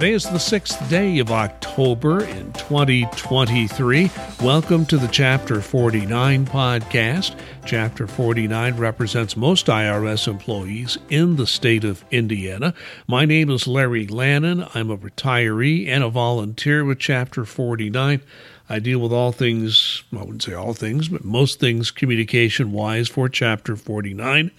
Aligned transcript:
Today 0.00 0.14
is 0.14 0.24
the 0.24 0.38
sixth 0.38 0.88
day 0.88 1.18
of 1.18 1.30
October 1.30 2.24
in 2.24 2.54
2023. 2.54 4.10
Welcome 4.40 4.86
to 4.86 4.96
the 4.96 5.08
Chapter 5.08 5.60
49 5.60 6.46
podcast. 6.46 7.38
Chapter 7.66 8.06
49 8.06 8.78
represents 8.78 9.36
most 9.36 9.66
IRS 9.66 10.26
employees 10.26 10.96
in 11.10 11.36
the 11.36 11.46
state 11.46 11.84
of 11.84 12.02
Indiana. 12.10 12.72
My 13.06 13.26
name 13.26 13.50
is 13.50 13.66
Larry 13.66 14.06
Lannan. 14.06 14.74
I'm 14.74 14.90
a 14.90 14.96
retiree 14.96 15.86
and 15.86 16.02
a 16.02 16.08
volunteer 16.08 16.82
with 16.82 16.98
Chapter 16.98 17.44
49. 17.44 18.22
I 18.70 18.78
deal 18.78 19.00
with 19.00 19.12
all 19.12 19.32
things, 19.32 20.02
I 20.14 20.20
wouldn't 20.20 20.44
say 20.44 20.54
all 20.54 20.72
things, 20.72 21.08
but 21.08 21.26
most 21.26 21.60
things 21.60 21.90
communication 21.90 22.72
wise 22.72 23.10
for 23.10 23.28
Chapter 23.28 23.76
49. 23.76 24.50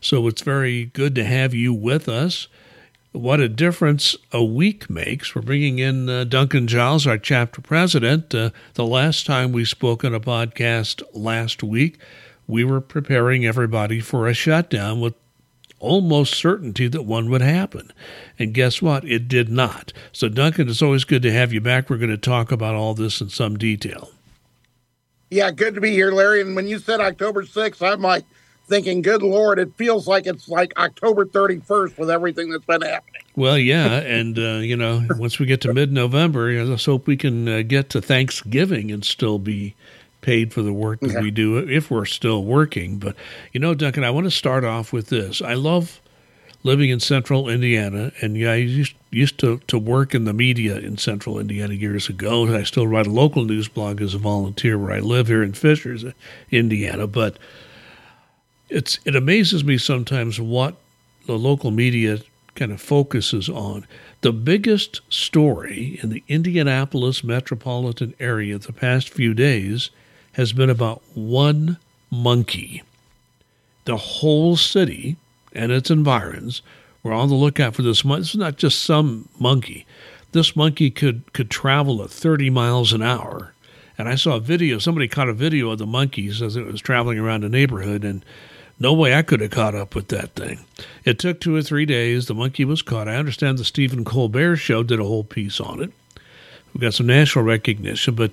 So 0.00 0.26
it's 0.26 0.42
very 0.42 0.86
good 0.86 1.14
to 1.14 1.22
have 1.22 1.54
you 1.54 1.72
with 1.72 2.08
us. 2.08 2.48
What 3.12 3.40
a 3.40 3.48
difference 3.48 4.16
a 4.30 4.44
week 4.44 4.88
makes. 4.88 5.34
We're 5.34 5.42
bringing 5.42 5.80
in 5.80 6.08
uh, 6.08 6.22
Duncan 6.22 6.68
Giles, 6.68 7.08
our 7.08 7.18
chapter 7.18 7.60
president. 7.60 8.32
Uh, 8.32 8.50
the 8.74 8.86
last 8.86 9.26
time 9.26 9.50
we 9.50 9.64
spoke 9.64 10.04
on 10.04 10.14
a 10.14 10.20
podcast 10.20 11.02
last 11.12 11.64
week, 11.64 11.98
we 12.46 12.62
were 12.62 12.80
preparing 12.80 13.44
everybody 13.44 14.00
for 14.00 14.28
a 14.28 14.34
shutdown 14.34 15.00
with 15.00 15.14
almost 15.80 16.34
certainty 16.34 16.86
that 16.86 17.02
one 17.02 17.28
would 17.30 17.40
happen. 17.40 17.92
And 18.38 18.54
guess 18.54 18.80
what? 18.80 19.04
It 19.04 19.26
did 19.26 19.48
not. 19.48 19.92
So, 20.12 20.28
Duncan, 20.28 20.68
it's 20.68 20.82
always 20.82 21.02
good 21.02 21.22
to 21.22 21.32
have 21.32 21.52
you 21.52 21.60
back. 21.60 21.90
We're 21.90 21.96
going 21.96 22.10
to 22.10 22.16
talk 22.16 22.52
about 22.52 22.76
all 22.76 22.94
this 22.94 23.20
in 23.20 23.28
some 23.28 23.58
detail. 23.58 24.10
Yeah, 25.30 25.50
good 25.50 25.74
to 25.74 25.80
be 25.80 25.90
here, 25.90 26.12
Larry. 26.12 26.42
And 26.42 26.54
when 26.54 26.68
you 26.68 26.78
said 26.78 27.00
October 27.00 27.42
6th, 27.42 27.82
I'm 27.82 28.02
like 28.02 28.24
thinking, 28.70 29.02
good 29.02 29.22
Lord, 29.22 29.58
it 29.58 29.74
feels 29.76 30.06
like 30.06 30.26
it's 30.26 30.48
like 30.48 30.72
October 30.78 31.26
31st 31.26 31.98
with 31.98 32.08
everything 32.08 32.50
that's 32.50 32.64
been 32.64 32.80
happening. 32.80 33.20
Well, 33.36 33.58
yeah. 33.58 33.96
and, 33.98 34.38
uh, 34.38 34.58
you 34.58 34.76
know, 34.76 35.06
once 35.18 35.38
we 35.38 35.44
get 35.44 35.60
to 35.62 35.74
mid 35.74 35.92
November, 35.92 36.64
let's 36.64 36.86
hope 36.86 37.06
we 37.06 37.18
can 37.18 37.48
uh, 37.48 37.62
get 37.62 37.90
to 37.90 38.00
Thanksgiving 38.00 38.90
and 38.90 39.04
still 39.04 39.38
be 39.38 39.74
paid 40.22 40.52
for 40.52 40.62
the 40.62 40.72
work 40.72 41.00
that 41.00 41.22
we 41.22 41.30
do 41.30 41.58
if 41.58 41.90
we're 41.90 42.06
still 42.06 42.44
working. 42.44 42.98
But, 42.98 43.16
you 43.52 43.60
know, 43.60 43.74
Duncan, 43.74 44.04
I 44.04 44.10
want 44.10 44.24
to 44.24 44.30
start 44.30 44.64
off 44.64 44.92
with 44.92 45.08
this. 45.08 45.42
I 45.42 45.54
love 45.54 46.00
living 46.62 46.90
in 46.90 47.00
central 47.00 47.48
Indiana, 47.48 48.12
and 48.20 48.36
yeah, 48.36 48.52
I 48.52 48.56
used, 48.56 48.94
used 49.10 49.38
to, 49.38 49.58
to 49.66 49.78
work 49.78 50.14
in 50.14 50.24
the 50.24 50.34
media 50.34 50.76
in 50.78 50.98
central 50.98 51.38
Indiana 51.38 51.74
years 51.74 52.08
ago. 52.08 52.44
And 52.44 52.54
I 52.54 52.62
still 52.64 52.86
write 52.86 53.06
a 53.06 53.10
local 53.10 53.44
news 53.44 53.68
blog 53.68 54.00
as 54.00 54.14
a 54.14 54.18
volunteer 54.18 54.78
where 54.78 54.92
I 54.92 55.00
live 55.00 55.28
here 55.28 55.42
in 55.42 55.54
Fishers, 55.54 56.04
Indiana. 56.50 57.06
But 57.06 57.38
it's 58.70 58.98
it 59.04 59.16
amazes 59.16 59.64
me 59.64 59.76
sometimes 59.76 60.40
what 60.40 60.76
the 61.26 61.36
local 61.36 61.70
media 61.70 62.20
kind 62.54 62.72
of 62.72 62.80
focuses 62.80 63.48
on. 63.48 63.86
The 64.22 64.32
biggest 64.32 65.00
story 65.08 65.98
in 66.02 66.10
the 66.10 66.22
Indianapolis 66.28 67.22
metropolitan 67.22 68.14
area 68.18 68.58
the 68.58 68.72
past 68.72 69.08
few 69.08 69.34
days 69.34 69.90
has 70.32 70.52
been 70.52 70.70
about 70.70 71.02
one 71.14 71.78
monkey. 72.10 72.82
The 73.84 73.96
whole 73.96 74.56
city 74.56 75.16
and 75.52 75.72
its 75.72 75.90
environs 75.90 76.62
were 77.02 77.12
on 77.12 77.28
the 77.28 77.34
lookout 77.34 77.74
for 77.74 77.82
this 77.82 78.04
monkey. 78.04 78.20
This 78.22 78.30
is 78.30 78.36
not 78.36 78.56
just 78.56 78.82
some 78.82 79.28
monkey. 79.38 79.86
This 80.32 80.54
monkey 80.54 80.90
could, 80.90 81.32
could 81.32 81.50
travel 81.50 82.02
at 82.02 82.10
30 82.10 82.50
miles 82.50 82.92
an 82.92 83.02
hour. 83.02 83.52
And 83.98 84.08
I 84.08 84.14
saw 84.14 84.36
a 84.36 84.40
video, 84.40 84.78
somebody 84.78 85.08
caught 85.08 85.28
a 85.28 85.34
video 85.34 85.70
of 85.70 85.78
the 85.78 85.86
monkeys 85.86 86.40
as 86.40 86.56
it 86.56 86.64
was 86.66 86.80
traveling 86.80 87.18
around 87.18 87.42
the 87.42 87.48
neighborhood, 87.48 88.04
and 88.04 88.24
no 88.80 88.94
way 88.94 89.14
I 89.14 89.22
could 89.22 89.40
have 89.40 89.50
caught 89.50 89.74
up 89.74 89.94
with 89.94 90.08
that 90.08 90.34
thing. 90.34 90.64
It 91.04 91.18
took 91.18 91.38
two 91.38 91.54
or 91.54 91.62
three 91.62 91.84
days. 91.84 92.26
The 92.26 92.34
monkey 92.34 92.64
was 92.64 92.82
caught. 92.82 93.06
I 93.06 93.16
understand 93.16 93.58
the 93.58 93.64
Stephen 93.64 94.04
Colbert 94.04 94.56
show 94.56 94.82
did 94.82 94.98
a 94.98 95.04
whole 95.04 95.22
piece 95.22 95.60
on 95.60 95.82
it. 95.82 95.92
We 96.72 96.80
got 96.80 96.94
some 96.94 97.06
national 97.06 97.44
recognition, 97.44 98.14
but 98.14 98.32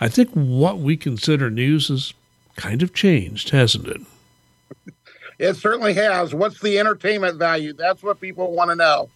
I 0.00 0.08
think 0.08 0.30
what 0.30 0.78
we 0.78 0.96
consider 0.96 1.50
news 1.50 1.88
has 1.88 2.12
kind 2.56 2.82
of 2.82 2.92
changed, 2.92 3.50
hasn't 3.50 3.88
it? 3.88 4.00
It 5.38 5.54
certainly 5.54 5.94
has. 5.94 6.34
What's 6.34 6.60
the 6.60 6.78
entertainment 6.78 7.38
value? 7.38 7.72
That's 7.72 8.02
what 8.02 8.20
people 8.20 8.52
want 8.52 8.70
to 8.70 8.76
know. 8.76 9.08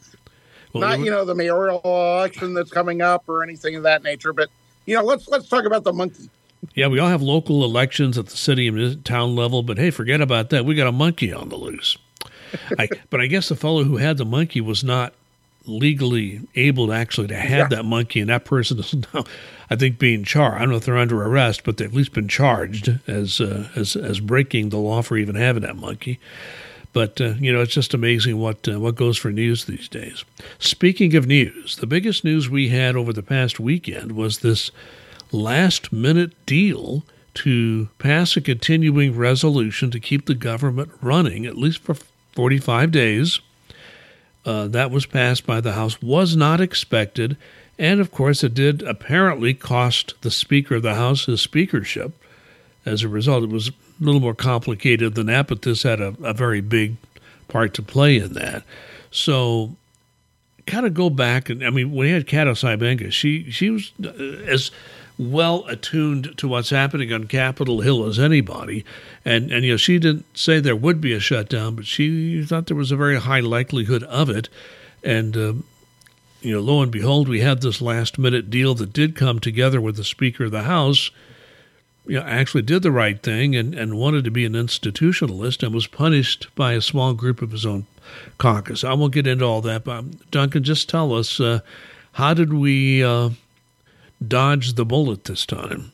Well, 0.72 0.82
Not, 0.82 1.00
you 1.00 1.10
know, 1.10 1.24
the 1.24 1.34
mayoral 1.34 1.80
election 1.84 2.54
that's 2.54 2.70
coming 2.70 3.02
up 3.02 3.28
or 3.28 3.42
anything 3.42 3.76
of 3.76 3.82
that 3.82 4.02
nature, 4.02 4.32
but 4.32 4.48
you 4.86 4.96
know, 4.96 5.02
let's 5.02 5.28
let's 5.28 5.48
talk 5.48 5.64
about 5.64 5.84
the 5.84 5.92
monkey. 5.92 6.30
Yeah, 6.74 6.86
we 6.86 6.98
all 6.98 7.08
have 7.08 7.22
local 7.22 7.64
elections 7.64 8.16
at 8.16 8.26
the 8.26 8.36
city 8.36 8.68
and 8.68 9.04
town 9.04 9.34
level, 9.34 9.62
but 9.62 9.78
hey, 9.78 9.90
forget 9.90 10.20
about 10.20 10.50
that. 10.50 10.64
We 10.64 10.74
got 10.74 10.86
a 10.86 10.92
monkey 10.92 11.32
on 11.32 11.48
the 11.48 11.56
loose. 11.56 11.98
I, 12.78 12.88
but 13.10 13.20
I 13.20 13.26
guess 13.26 13.48
the 13.48 13.56
fellow 13.56 13.84
who 13.84 13.96
had 13.96 14.16
the 14.16 14.24
monkey 14.24 14.60
was 14.60 14.84
not 14.84 15.12
legally 15.66 16.40
able 16.56 16.88
to 16.88 16.92
actually 16.92 17.28
to 17.28 17.36
have 17.36 17.70
yeah. 17.70 17.76
that 17.76 17.84
monkey, 17.84 18.20
and 18.20 18.30
that 18.30 18.44
person 18.44 18.78
is 18.78 18.94
now, 18.94 19.24
I 19.70 19.76
think, 19.76 19.98
being 19.98 20.24
charged. 20.24 20.56
I 20.56 20.60
don't 20.60 20.70
know 20.70 20.76
if 20.76 20.84
they're 20.84 20.96
under 20.96 21.22
arrest, 21.22 21.64
but 21.64 21.76
they've 21.76 21.88
at 21.88 21.94
least 21.94 22.12
been 22.12 22.28
charged 22.28 22.98
as 23.06 23.40
uh, 23.40 23.68
as 23.76 23.96
as 23.96 24.20
breaking 24.20 24.68
the 24.68 24.78
law 24.78 25.02
for 25.02 25.16
even 25.16 25.34
having 25.34 25.62
that 25.62 25.76
monkey. 25.76 26.18
But 26.92 27.20
uh, 27.20 27.34
you 27.38 27.52
know, 27.52 27.60
it's 27.60 27.74
just 27.74 27.94
amazing 27.94 28.38
what 28.38 28.68
uh, 28.68 28.78
what 28.78 28.96
goes 28.96 29.16
for 29.16 29.30
news 29.30 29.64
these 29.64 29.88
days. 29.88 30.24
Speaking 30.58 31.14
of 31.16 31.26
news, 31.26 31.76
the 31.76 31.86
biggest 31.86 32.24
news 32.24 32.50
we 32.50 32.68
had 32.68 32.96
over 32.96 33.12
the 33.12 33.22
past 33.22 33.58
weekend 33.58 34.12
was 34.12 34.38
this 34.38 34.70
last 35.32 35.92
minute 35.92 36.32
deal 36.46 37.04
to 37.34 37.88
pass 37.98 38.36
a 38.36 38.40
continuing 38.40 39.16
resolution 39.16 39.90
to 39.90 39.98
keep 39.98 40.26
the 40.26 40.34
government 40.34 40.90
running 41.00 41.46
at 41.46 41.56
least 41.56 41.78
for 41.78 41.94
45 42.34 42.90
days 42.90 43.40
uh, 44.44 44.66
that 44.68 44.90
was 44.90 45.06
passed 45.06 45.46
by 45.46 45.60
the 45.60 45.72
House 45.72 46.00
was 46.02 46.36
not 46.36 46.60
expected. 46.60 47.36
And 47.78 48.00
of 48.00 48.10
course, 48.10 48.42
it 48.42 48.54
did 48.54 48.82
apparently 48.82 49.54
cost 49.54 50.14
the 50.22 50.30
Speaker 50.30 50.76
of 50.76 50.82
the 50.82 50.94
House 50.94 51.26
his 51.26 51.40
speakership. 51.40 52.12
As 52.84 53.02
a 53.02 53.08
result, 53.08 53.44
it 53.44 53.50
was 53.50 53.68
a 53.68 53.72
little 54.00 54.20
more 54.20 54.34
complicated 54.34 55.14
than 55.14 55.26
that, 55.26 55.46
but 55.46 55.62
this 55.62 55.84
had 55.84 56.00
a, 56.00 56.14
a 56.22 56.34
very 56.34 56.60
big 56.60 56.96
part 57.48 57.74
to 57.74 57.82
play 57.82 58.16
in 58.16 58.32
that. 58.32 58.64
So, 59.12 59.76
kind 60.66 60.86
of 60.86 60.94
go 60.94 61.10
back 61.10 61.48
and 61.48 61.64
I 61.64 61.70
mean, 61.70 61.92
when 61.92 62.06
we 62.06 62.10
had 62.10 62.26
Cato 62.26 62.52
Sybenga, 62.52 63.12
she 63.12 63.50
she 63.50 63.70
was 63.70 63.92
uh, 64.04 64.08
as 64.46 64.70
well 65.18 65.64
attuned 65.66 66.36
to 66.38 66.48
what's 66.48 66.70
happening 66.70 67.12
on 67.12 67.26
Capitol 67.26 67.80
Hill 67.80 68.04
as 68.04 68.18
anybody. 68.18 68.84
And, 69.24 69.52
and, 69.52 69.64
you 69.64 69.72
know, 69.72 69.76
she 69.76 69.98
didn't 69.98 70.26
say 70.36 70.58
there 70.58 70.76
would 70.76 71.00
be 71.00 71.12
a 71.12 71.20
shutdown, 71.20 71.76
but 71.76 71.86
she 71.86 72.44
thought 72.44 72.66
there 72.66 72.76
was 72.76 72.92
a 72.92 72.96
very 72.96 73.20
high 73.20 73.40
likelihood 73.40 74.02
of 74.04 74.30
it. 74.30 74.48
And, 75.04 75.36
uh, 75.36 75.52
you 76.40 76.52
know, 76.52 76.60
lo 76.60 76.82
and 76.82 76.90
behold, 76.90 77.28
we 77.28 77.40
had 77.40 77.62
this 77.62 77.80
last 77.80 78.18
minute 78.18 78.50
deal 78.50 78.74
that 78.74 78.92
did 78.92 79.14
come 79.14 79.38
together 79.38 79.80
with 79.80 79.96
the 79.96 80.04
Speaker 80.04 80.44
of 80.44 80.50
the 80.50 80.62
House. 80.62 81.10
You 82.04 82.18
know, 82.18 82.26
actually 82.26 82.62
did 82.62 82.82
the 82.82 82.90
right 82.90 83.22
thing 83.22 83.54
and, 83.54 83.74
and 83.74 83.96
wanted 83.96 84.24
to 84.24 84.30
be 84.32 84.44
an 84.44 84.54
institutionalist 84.54 85.62
and 85.62 85.72
was 85.72 85.86
punished 85.86 86.48
by 86.56 86.72
a 86.72 86.80
small 86.80 87.14
group 87.14 87.42
of 87.42 87.52
his 87.52 87.64
own 87.64 87.86
caucus. 88.38 88.82
I 88.82 88.94
won't 88.94 89.14
get 89.14 89.28
into 89.28 89.44
all 89.44 89.60
that, 89.60 89.84
but 89.84 90.30
Duncan, 90.32 90.64
just 90.64 90.88
tell 90.88 91.14
us 91.14 91.38
uh, 91.38 91.60
how 92.12 92.34
did 92.34 92.52
we 92.52 93.04
uh, 93.04 93.30
dodged 94.28 94.76
the 94.76 94.84
bullet 94.84 95.24
this 95.24 95.46
time. 95.46 95.92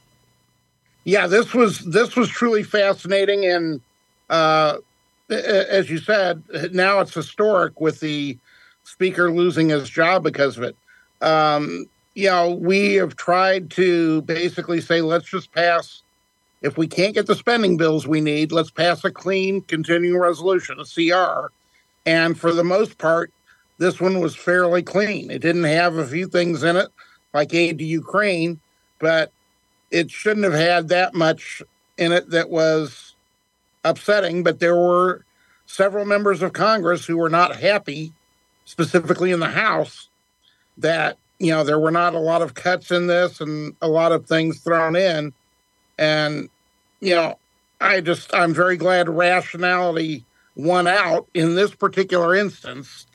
Yeah, 1.05 1.27
this 1.27 1.55
was 1.55 1.81
this 1.81 2.17
was 2.17 2.29
truly 2.29 2.63
fascinating, 2.63 3.47
and 3.47 3.81
uh, 4.29 4.79
as 5.31 5.91
you 5.91 5.99
said, 5.99 6.43
now 6.73 7.01
it's 7.01 7.15
historic 7.15 7.81
with 7.81 8.01
the 8.01 8.37
speaker 8.85 9.31
losing 9.31 9.71
his 9.71 9.89
job 9.89 10.23
because 10.23 10.57
of 10.57 10.65
it. 10.65 10.77
Um, 11.21 11.87
you 12.15 12.29
know, 12.29 12.53
we 12.53 12.95
have 12.95 13.17
tried 13.17 13.71
to 13.73 14.23
basically 14.23 14.81
say, 14.81 15.01
let's 15.01 15.29
just 15.29 15.53
pass. 15.53 16.03
If 16.61 16.77
we 16.77 16.89
can't 16.89 17.15
get 17.15 17.27
the 17.27 17.37
spending 17.37 17.77
bills 17.77 18.07
we 18.07 18.21
need, 18.21 18.51
let's 18.51 18.71
pass 18.71 19.05
a 19.05 19.13
clean 19.13 19.63
continuing 19.63 20.19
resolution, 20.19 20.81
a 20.81 20.85
CR. 20.85 21.53
And 22.05 22.39
for 22.39 22.53
the 22.53 22.65
most 22.65 22.99
part, 22.99 23.33
this 23.79 24.01
one 24.01 24.21
was 24.21 24.35
fairly 24.35 24.83
clean. 24.83 25.31
It 25.31 25.39
didn't 25.39 25.65
have 25.65 25.97
a 25.97 26.07
few 26.07 26.27
things 26.27 26.65
in 26.65 26.77
it 26.77 26.89
like 27.35 27.55
aid 27.55 27.79
to 27.79 27.85
Ukraine, 27.85 28.61
but 28.99 29.33
it 29.91 30.11
shouldn't 30.11 30.45
have 30.45 30.55
had 30.55 30.89
that 30.89 31.15
much 31.15 31.63
in 31.97 32.13
it 32.13 32.31
that 32.31 32.51
was 32.51 33.15
upsetting. 33.85 34.43
But 34.43 34.61
there 34.61 34.77
were 34.77 35.25
several 35.67 36.05
members 36.05 36.43
of 36.43 36.53
Congress 36.53 37.07
who 37.07 37.17
were 37.17 37.31
not 37.31 37.57
happy, 37.57 38.13
specifically 38.65 39.33
in 39.33 39.41
the 39.41 39.51
House, 39.51 40.09
that 40.79 41.19
you 41.39 41.51
know 41.51 41.65
there 41.65 41.79
were 41.79 41.91
not 41.91 42.15
a 42.15 42.21
lot 42.21 42.43
of 42.43 42.55
cuts 42.55 42.91
in 42.91 43.07
this 43.07 43.41
and 43.41 43.75
a 43.81 43.89
lot 43.89 44.13
of 44.13 44.27
things 44.27 44.61
thrown 44.61 44.97
in, 44.97 45.33
and 45.99 46.49
you 47.01 47.15
know 47.15 47.39
I 47.81 48.01
just 48.01 48.35
I'm 48.35 48.55
very 48.55 48.77
glad 48.77 49.09
rationality 49.09 50.25
won 50.57 50.87
out 50.87 51.29
in 51.35 51.55
this 51.55 51.73
particular 51.73 52.35
instance 52.35 53.07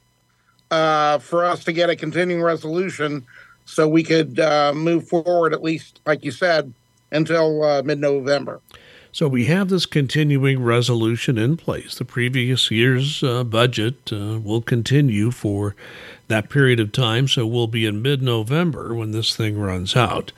uh, 0.72 1.20
for 1.20 1.44
us 1.44 1.64
to 1.66 1.74
get 1.74 1.90
a 1.90 1.96
continuing 1.96 2.42
resolution 2.42 3.26
so 3.66 3.88
we 3.88 4.04
could 4.04 4.40
uh, 4.40 4.74
move 4.74 5.08
forward 5.08 5.54
at 5.54 5.64
least, 5.64 6.02
like 6.06 6.24
you 6.24 6.32
said, 6.32 6.74
until 7.12 7.64
uh, 7.64 7.82
mid-November. 7.84 8.60
So 9.12 9.28
we 9.28 9.46
have 9.46 9.70
this 9.70 9.86
continuing 9.86 10.64
resolution 10.64 11.38
in 11.38 11.56
place. 11.56 11.94
The 11.94 12.06
previous 12.06 12.72
year's 12.72 13.24
uh, 13.24 13.44
budget 13.44 14.12
uh, 14.12 14.40
will 14.40 14.62
continue 14.62 15.30
for 15.30 15.76
that 16.30 16.50
period 16.50 16.80
of 16.80 16.92
time, 16.92 17.28
so 17.28 17.46
we'll 17.46 17.68
be 17.68 17.86
in 17.86 18.02
mid-November 18.02 18.96
when 18.96 19.12
this 19.12 19.36
thing 19.36 19.60
runs 19.60 19.96
out. 19.96 20.32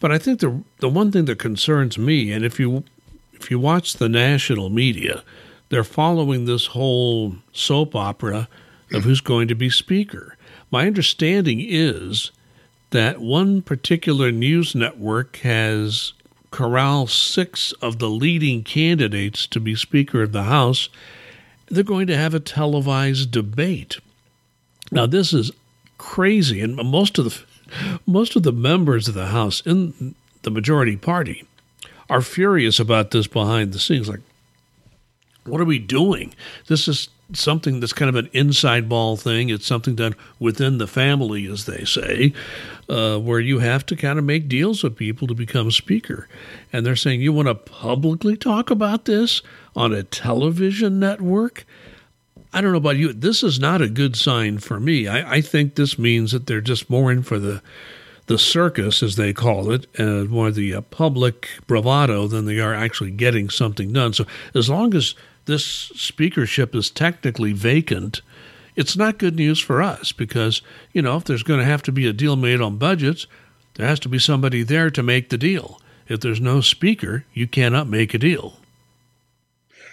But 0.00 0.12
I 0.12 0.18
think 0.18 0.40
the 0.40 0.62
the 0.80 0.88
one 0.90 1.10
thing 1.12 1.24
that 1.24 1.38
concerns 1.38 1.96
me, 1.96 2.30
and 2.30 2.44
if 2.44 2.60
you 2.60 2.84
if 3.32 3.50
you 3.50 3.58
watch 3.58 3.94
the 3.94 4.08
national 4.08 4.68
media, 4.68 5.22
they're 5.70 5.82
following 5.82 6.44
this 6.44 6.66
whole 6.66 7.36
soap 7.52 7.94
opera 7.94 8.48
of 8.92 9.04
who's 9.04 9.22
going 9.22 9.48
to 9.48 9.54
be 9.54 9.70
speaker. 9.70 10.36
My 10.70 10.86
understanding 10.86 11.64
is 11.66 12.32
that 12.94 13.20
one 13.20 13.60
particular 13.60 14.30
news 14.30 14.72
network 14.72 15.38
has 15.38 16.12
corralled 16.52 17.10
six 17.10 17.72
of 17.82 17.98
the 17.98 18.08
leading 18.08 18.62
candidates 18.62 19.48
to 19.48 19.58
be 19.58 19.74
Speaker 19.74 20.22
of 20.22 20.30
the 20.30 20.44
House. 20.44 20.88
They're 21.66 21.82
going 21.82 22.06
to 22.06 22.16
have 22.16 22.34
a 22.34 22.40
televised 22.40 23.32
debate. 23.32 23.98
Now, 24.92 25.06
this 25.06 25.32
is 25.32 25.50
crazy, 25.98 26.60
and 26.60 26.76
most 26.76 27.18
of 27.18 27.24
the 27.24 27.42
most 28.06 28.36
of 28.36 28.44
the 28.44 28.52
members 28.52 29.08
of 29.08 29.14
the 29.14 29.26
House 29.26 29.60
in 29.62 30.14
the 30.42 30.52
majority 30.52 30.96
party 30.96 31.48
are 32.08 32.22
furious 32.22 32.78
about 32.78 33.10
this 33.10 33.26
behind 33.26 33.72
the 33.72 33.80
scenes. 33.80 34.08
Like, 34.08 34.20
what 35.42 35.60
are 35.60 35.64
we 35.64 35.80
doing? 35.80 36.32
This 36.68 36.86
is 36.86 37.08
something 37.32 37.80
that's 37.80 37.92
kind 37.92 38.08
of 38.08 38.16
an 38.16 38.28
inside 38.32 38.88
ball 38.88 39.16
thing. 39.16 39.48
It's 39.48 39.66
something 39.66 39.94
done 39.94 40.14
within 40.38 40.78
the 40.78 40.86
family, 40.86 41.46
as 41.46 41.64
they 41.64 41.84
say, 41.84 42.32
uh, 42.88 43.18
where 43.18 43.40
you 43.40 43.60
have 43.60 43.86
to 43.86 43.96
kind 43.96 44.18
of 44.18 44.24
make 44.24 44.48
deals 44.48 44.82
with 44.82 44.96
people 44.96 45.26
to 45.28 45.34
become 45.34 45.70
speaker. 45.70 46.28
And 46.72 46.84
they're 46.84 46.96
saying, 46.96 47.22
you 47.22 47.32
want 47.32 47.48
to 47.48 47.54
publicly 47.54 48.36
talk 48.36 48.70
about 48.70 49.06
this 49.06 49.42
on 49.74 49.92
a 49.92 50.02
television 50.02 51.00
network? 51.00 51.66
I 52.52 52.60
don't 52.60 52.72
know 52.72 52.78
about 52.78 52.96
you. 52.96 53.12
This 53.12 53.42
is 53.42 53.58
not 53.58 53.82
a 53.82 53.88
good 53.88 54.16
sign 54.16 54.58
for 54.58 54.78
me. 54.78 55.08
I, 55.08 55.36
I 55.36 55.40
think 55.40 55.74
this 55.74 55.98
means 55.98 56.32
that 56.32 56.46
they're 56.46 56.60
just 56.60 56.88
more 56.90 57.10
in 57.10 57.22
for 57.22 57.38
the 57.38 57.62
the 58.26 58.38
circus, 58.38 59.02
as 59.02 59.16
they 59.16 59.34
call 59.34 59.70
it, 59.70 59.86
and 59.98 60.30
more 60.30 60.50
the 60.50 60.72
uh, 60.74 60.80
public 60.80 61.46
bravado 61.66 62.26
than 62.26 62.46
they 62.46 62.58
are 62.58 62.72
actually 62.72 63.10
getting 63.10 63.50
something 63.50 63.92
done. 63.92 64.14
So 64.14 64.24
as 64.54 64.70
long 64.70 64.94
as 64.94 65.14
this 65.46 65.64
speakership 65.64 66.74
is 66.74 66.90
technically 66.90 67.52
vacant, 67.52 68.22
it's 68.76 68.96
not 68.96 69.18
good 69.18 69.36
news 69.36 69.60
for 69.60 69.82
us 69.82 70.12
because, 70.12 70.62
you 70.92 71.02
know, 71.02 71.16
if 71.16 71.24
there's 71.24 71.42
going 71.42 71.60
to 71.60 71.66
have 71.66 71.82
to 71.82 71.92
be 71.92 72.06
a 72.06 72.12
deal 72.12 72.36
made 72.36 72.60
on 72.60 72.76
budgets, 72.76 73.26
there 73.74 73.86
has 73.86 74.00
to 74.00 74.08
be 74.08 74.18
somebody 74.18 74.62
there 74.62 74.90
to 74.90 75.02
make 75.02 75.28
the 75.28 75.38
deal. 75.38 75.80
If 76.08 76.20
there's 76.20 76.40
no 76.40 76.60
speaker, 76.60 77.24
you 77.32 77.46
cannot 77.46 77.88
make 77.88 78.14
a 78.14 78.18
deal. 78.18 78.58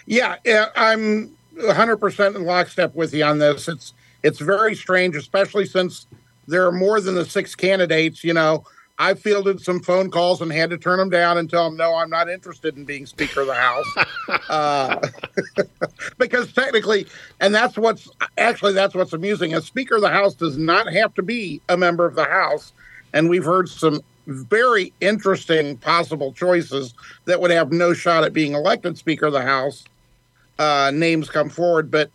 Yeah, 0.06 0.36
I'm 0.76 1.36
100% 1.56 2.36
in 2.36 2.44
lockstep 2.44 2.94
with 2.94 3.14
you 3.14 3.24
on 3.24 3.38
this. 3.38 3.68
It's 3.68 3.94
it's 4.22 4.38
very 4.38 4.76
strange, 4.76 5.16
especially 5.16 5.66
since 5.66 6.06
there 6.46 6.64
are 6.66 6.72
more 6.72 7.00
than 7.00 7.16
the 7.16 7.24
six 7.24 7.54
candidates. 7.54 8.22
You 8.22 8.34
know, 8.34 8.64
I 8.98 9.14
fielded 9.14 9.60
some 9.60 9.80
phone 9.80 10.10
calls 10.10 10.40
and 10.40 10.52
had 10.52 10.70
to 10.70 10.78
turn 10.78 10.98
them 10.98 11.10
down 11.10 11.38
and 11.38 11.48
tell 11.48 11.64
them, 11.64 11.76
no, 11.76 11.94
I'm 11.94 12.10
not 12.10 12.28
interested 12.28 12.76
in 12.76 12.84
being 12.84 13.06
Speaker 13.06 13.40
of 13.40 13.46
the 13.46 13.54
House. 13.54 13.86
uh, 14.48 15.08
because 16.18 16.52
technically, 16.52 17.06
and 17.40 17.54
that's 17.54 17.76
what's 17.76 18.08
actually 18.38 18.74
that's 18.74 18.94
what's 18.94 19.12
amusing. 19.12 19.54
A 19.54 19.62
Speaker 19.62 19.96
of 19.96 20.02
the 20.02 20.10
House 20.10 20.34
does 20.34 20.58
not 20.58 20.92
have 20.92 21.14
to 21.14 21.22
be 21.22 21.60
a 21.68 21.76
member 21.76 22.04
of 22.04 22.14
the 22.14 22.24
House. 22.24 22.72
And 23.14 23.28
we've 23.28 23.44
heard 23.44 23.68
some 23.68 24.02
very 24.26 24.92
interesting 25.00 25.76
possible 25.78 26.32
choices 26.32 26.94
that 27.24 27.40
would 27.40 27.50
have 27.50 27.72
no 27.72 27.92
shot 27.94 28.24
at 28.24 28.32
being 28.32 28.52
elected 28.52 28.96
Speaker 28.98 29.26
of 29.26 29.32
the 29.32 29.42
House. 29.42 29.84
Uh, 30.58 30.92
names 30.94 31.28
come 31.28 31.48
forward. 31.48 31.90
But, 31.90 32.10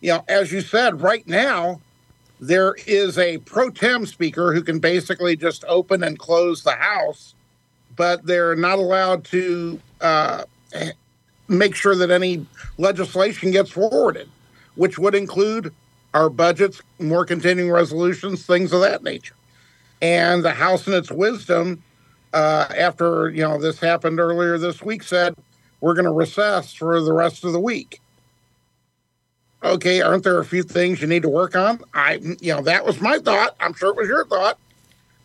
you 0.00 0.10
know, 0.12 0.24
as 0.28 0.52
you 0.52 0.60
said, 0.60 1.00
right 1.00 1.26
now, 1.26 1.80
there 2.40 2.74
is 2.86 3.18
a 3.18 3.38
pro 3.38 3.70
tem 3.70 4.06
speaker 4.06 4.52
who 4.52 4.62
can 4.62 4.78
basically 4.78 5.36
just 5.36 5.62
open 5.68 6.02
and 6.02 6.18
close 6.18 6.62
the 6.62 6.72
House, 6.72 7.34
but 7.96 8.24
they're 8.24 8.56
not 8.56 8.78
allowed 8.78 9.24
to 9.26 9.78
uh, 10.00 10.44
make 11.48 11.74
sure 11.74 11.94
that 11.94 12.10
any 12.10 12.46
legislation 12.78 13.50
gets 13.50 13.70
forwarded, 13.70 14.28
which 14.74 14.98
would 14.98 15.14
include 15.14 15.72
our 16.14 16.30
budgets, 16.30 16.80
more 16.98 17.26
continuing 17.26 17.70
resolutions, 17.70 18.46
things 18.46 18.72
of 18.72 18.80
that 18.80 19.04
nature. 19.04 19.34
And 20.00 20.42
the 20.42 20.52
House, 20.52 20.86
in 20.86 20.94
its 20.94 21.10
wisdom, 21.10 21.82
uh, 22.32 22.66
after 22.74 23.28
you 23.30 23.42
know 23.42 23.60
this 23.60 23.78
happened 23.78 24.18
earlier 24.18 24.56
this 24.56 24.80
week, 24.80 25.02
said 25.02 25.34
we're 25.80 25.94
going 25.94 26.06
to 26.06 26.12
recess 26.12 26.72
for 26.72 27.02
the 27.02 27.12
rest 27.12 27.44
of 27.44 27.52
the 27.52 27.60
week 27.60 28.00
okay, 29.62 30.00
aren't 30.00 30.24
there 30.24 30.38
a 30.38 30.44
few 30.44 30.62
things 30.62 31.00
you 31.00 31.06
need 31.06 31.22
to 31.22 31.28
work 31.28 31.54
on? 31.54 31.80
I, 31.94 32.20
you 32.40 32.54
know, 32.54 32.62
that 32.62 32.84
was 32.84 33.00
my 33.00 33.18
thought. 33.18 33.56
I'm 33.60 33.74
sure 33.74 33.90
it 33.90 33.96
was 33.96 34.08
your 34.08 34.24
thought. 34.26 34.58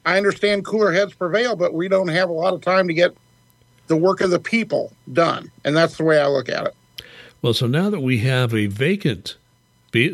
I 0.06 0.18
understand 0.18 0.66
cooler 0.66 0.92
heads 0.92 1.14
prevail, 1.14 1.56
but 1.56 1.74
we 1.74 1.88
don't 1.88 2.10
have 2.10 2.30
a 2.30 2.34
lot 2.34 2.54
of 2.54 2.62
time 2.62 2.88
to 2.88 2.94
get 2.94 3.16
the 3.88 3.96
work 3.96 4.22
of 4.22 4.30
the 4.30 4.40
people 4.40 4.94
done. 5.12 5.52
And 5.64 5.76
that's 5.76 5.98
the 5.98 6.04
way 6.04 6.20
I 6.20 6.28
look 6.28 6.50
at 6.50 6.68
it. 6.68 6.76
Well, 7.42 7.54
so 7.54 7.68
now 7.68 7.90
that 7.90 8.02
we 8.02 8.20
have 8.20 8.54
a 8.54 8.68
vacant 8.68 9.38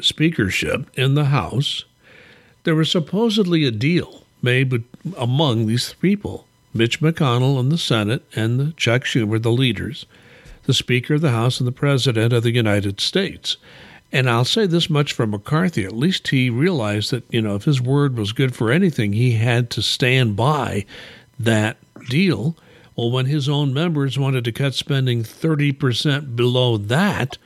speakership 0.01 0.89
in 0.97 1.15
the 1.15 1.25
House, 1.25 1.85
there 2.63 2.75
was 2.75 2.91
supposedly 2.91 3.65
a 3.65 3.71
deal 3.71 4.23
made 4.41 4.83
among 5.17 5.65
these 5.65 5.93
people 5.93 6.45
Mitch 6.73 7.01
McConnell 7.01 7.59
in 7.59 7.69
the 7.69 7.77
Senate 7.77 8.23
and 8.35 8.75
Chuck 8.77 9.03
Schumer, 9.03 9.41
the 9.41 9.51
leaders, 9.51 10.05
the 10.63 10.73
Speaker 10.73 11.15
of 11.15 11.21
the 11.21 11.31
House, 11.31 11.59
and 11.59 11.67
the 11.67 11.73
President 11.73 12.31
of 12.31 12.43
the 12.43 12.53
United 12.53 13.01
States. 13.01 13.57
And 14.11 14.29
I'll 14.29 14.45
say 14.45 14.65
this 14.65 14.89
much 14.89 15.13
for 15.13 15.25
McCarthy 15.25 15.85
at 15.85 15.93
least 15.93 16.27
he 16.29 16.49
realized 16.49 17.11
that, 17.11 17.23
you 17.29 17.41
know, 17.41 17.55
if 17.55 17.63
his 17.63 17.81
word 17.81 18.17
was 18.17 18.33
good 18.33 18.55
for 18.55 18.71
anything, 18.71 19.13
he 19.13 19.33
had 19.33 19.69
to 19.71 19.81
stand 19.81 20.35
by 20.35 20.85
that 21.39 21.77
deal. 22.09 22.57
Well, 22.95 23.11
when 23.11 23.27
his 23.27 23.47
own 23.47 23.73
members 23.73 24.19
wanted 24.19 24.43
to 24.45 24.51
cut 24.51 24.73
spending 24.73 25.23
30% 25.23 26.35
below 26.35 26.77
that, 26.77 27.37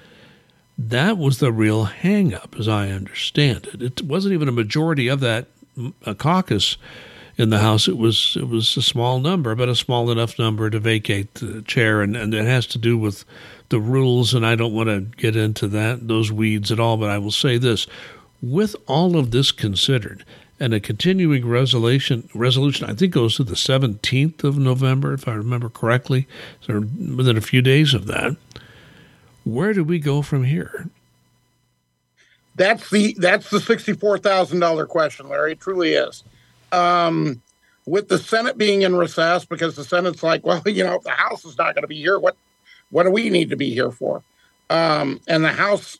that 0.77 1.17
was 1.17 1.39
the 1.39 1.51
real 1.51 1.85
hangup, 1.85 2.59
as 2.59 2.67
I 2.67 2.89
understand 2.89 3.67
it. 3.67 3.81
It 3.81 4.01
wasn't 4.01 4.33
even 4.33 4.50
a 4.50 4.53
majority 4.53 5.07
of 5.07 5.19
that 5.21 5.47
mm, 5.77 5.94
caucus 6.17 6.77
in 7.38 7.50
the 7.50 7.59
House. 7.59 7.88
It 7.88 7.97
was 7.97 8.38
it 8.39 8.47
was 8.47 8.75
a 8.75 8.81
small 8.81 9.19
number, 9.19 9.56
but 9.56 9.69
a 9.69 9.75
small 9.75 10.12
enough 10.12 10.38
number 10.38 10.69
to 10.69 10.79
vacate 10.79 11.35
the 11.35 11.62
chair, 11.62 12.01
and, 12.01 12.15
and 12.15 12.34
it 12.34 12.45
has 12.45 12.65
to 12.67 12.77
do 12.77 12.98
with 12.98 13.24
the 13.69 13.79
rules, 13.79 14.34
and 14.34 14.45
I 14.45 14.55
don't 14.55 14.74
want 14.74 14.89
to 14.89 15.01
get 15.01 15.36
into 15.36 15.67
that 15.69 16.07
those 16.07 16.31
weeds 16.31 16.72
at 16.72 16.79
all. 16.79 16.98
But 16.98 17.10
I 17.10 17.17
will 17.17 17.31
say 17.31 17.57
this: 17.57 17.88
with 18.41 18.75
all 18.88 19.17
of 19.17 19.31
this 19.31 19.51
considered, 19.51 20.24
and 20.60 20.74
a 20.74 20.79
continuing 20.79 21.48
resolution 21.48 22.29
resolution, 22.34 22.89
I 22.89 22.93
think 22.93 23.13
goes 23.13 23.36
to 23.38 23.43
the 23.43 23.55
seventeenth 23.55 24.43
of 24.43 24.57
November, 24.57 25.13
if 25.13 25.27
I 25.27 25.34
remember 25.34 25.69
correctly, 25.69 26.27
so 26.62 26.81
within 27.15 27.38
a 27.38 27.41
few 27.41 27.62
days 27.62 27.93
of 27.93 28.07
that. 28.07 28.36
Where 29.43 29.74
do 29.74 29.84
we 29.84 30.00
go 30.00 30.24
from 30.24 30.43
here? 30.43 30.89
That's 32.55 32.89
the 32.89 33.15
that's 33.19 33.50
the 33.50 33.60
sixty 33.60 33.93
four 33.93 34.17
thousand 34.17 34.60
dollar 34.60 34.86
question, 34.86 35.29
Larry. 35.29 35.53
It 35.53 35.60
truly 35.60 35.93
is. 35.93 36.24
Um, 36.72 37.41
with 37.86 38.07
the 38.07 38.17
Senate 38.17 38.57
being 38.57 38.81
in 38.81 38.95
recess, 38.95 39.45
because 39.45 39.75
the 39.75 39.84
Senate's 39.84 40.24
like, 40.24 40.45
well, 40.45 40.62
you 40.65 40.84
know, 40.84 41.00
the 41.03 41.12
House 41.12 41.45
is 41.45 41.57
not 41.57 41.75
going 41.75 41.84
to 41.84 41.88
be 41.88 41.98
here. 41.98 42.17
What 42.17 42.36
what 42.95 43.03
do 43.03 43.11
we 43.11 43.29
need 43.29 43.49
to 43.49 43.57
be 43.57 43.73
here 43.73 43.91
for? 43.91 44.23
Um, 44.69 45.19
and 45.27 45.43
the 45.43 45.51
House, 45.51 45.97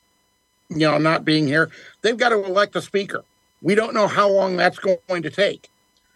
you 0.70 0.78
know, 0.78 0.96
not 0.96 1.26
being 1.26 1.46
here, 1.46 1.70
they've 2.00 2.16
got 2.16 2.30
to 2.30 2.42
elect 2.42 2.74
a 2.74 2.80
speaker. 2.80 3.22
We 3.60 3.74
don't 3.74 3.92
know 3.92 4.06
how 4.06 4.30
long 4.30 4.56
that's 4.56 4.78
going 4.78 5.22
to 5.22 5.28
take. 5.28 5.68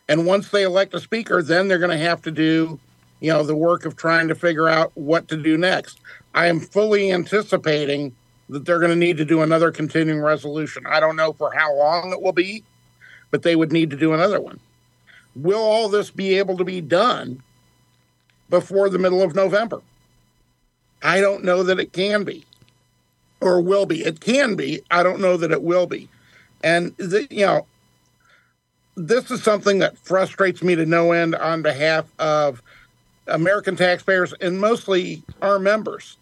And 0.09 0.25
once 0.25 0.49
they 0.49 0.63
elect 0.63 0.95
a 0.95 1.01
speaker, 1.01 1.43
then 1.43 1.69
they're 1.69 1.77
going 1.77 1.91
to 1.91 2.03
have 2.03 2.23
to 2.23 2.31
do, 2.31 2.81
you 3.21 3.31
know, 3.31 3.43
the 3.43 3.55
work 3.55 3.85
of 3.85 3.95
trying 3.95 4.29
to 4.29 4.35
figure 4.35 4.71
out 4.71 4.91
what 4.95 5.29
to 5.29 5.37
do 5.37 5.59
next. 5.59 5.99
I 6.35 6.47
am 6.47 6.61
fully 6.61 7.13
anticipating 7.13 8.17
that 8.49 8.65
they're 8.65 8.79
going 8.79 8.89
to 8.89 8.97
need 8.97 9.19
to 9.19 9.27
do 9.27 9.43
another 9.43 9.71
continuing 9.71 10.23
resolution. 10.23 10.87
I 10.87 10.99
don't 10.99 11.15
know 11.15 11.35
for 11.35 11.53
how 11.53 11.77
long 11.77 12.11
it 12.11 12.23
will 12.23 12.33
be, 12.33 12.65
but 13.31 13.43
they 13.43 13.55
would 13.55 13.71
need 13.71 13.91
to 13.91 13.99
do 13.99 14.15
another 14.15 14.41
one. 14.41 14.59
Will 15.37 15.61
all 15.61 15.91
this 15.91 16.11
be 16.11 16.39
able 16.39 16.57
to 16.57 16.65
be 16.65 16.81
done 16.81 17.43
before 18.49 18.89
the 18.89 18.99
middle 18.99 19.21
of 19.21 19.35
November? 19.35 19.83
I 21.03 21.21
don't 21.21 21.45
know 21.45 21.63
that 21.65 21.81
it 21.81 21.93
can 21.93 22.25
be 22.25 22.45
or 23.41 23.61
will 23.61 23.87
be. 23.87 24.05
It 24.05 24.21
can 24.21 24.57
be. 24.57 24.83
I 24.91 25.03
don't 25.03 25.21
know 25.21 25.37
that 25.39 25.53
it 25.53 25.63
will 25.63 25.87
be. 25.87 26.09
And, 26.63 26.97
the, 26.99 27.27
you 27.31 27.47
know, 27.47 27.67
this 28.97 29.31
is 29.31 29.43
something 29.43 29.79
that 29.81 29.99
frustrates 29.99 30.63
me 30.63 30.77
to 30.77 30.87
no 30.87 31.13
end 31.13 31.35
on 31.37 31.63
behalf 31.63 32.07
of 32.19 32.63
American 33.27 33.77
taxpayers 33.77 34.35
and 34.41 34.61
mostly 34.61 35.23
our 35.43 35.59
members 35.59 36.19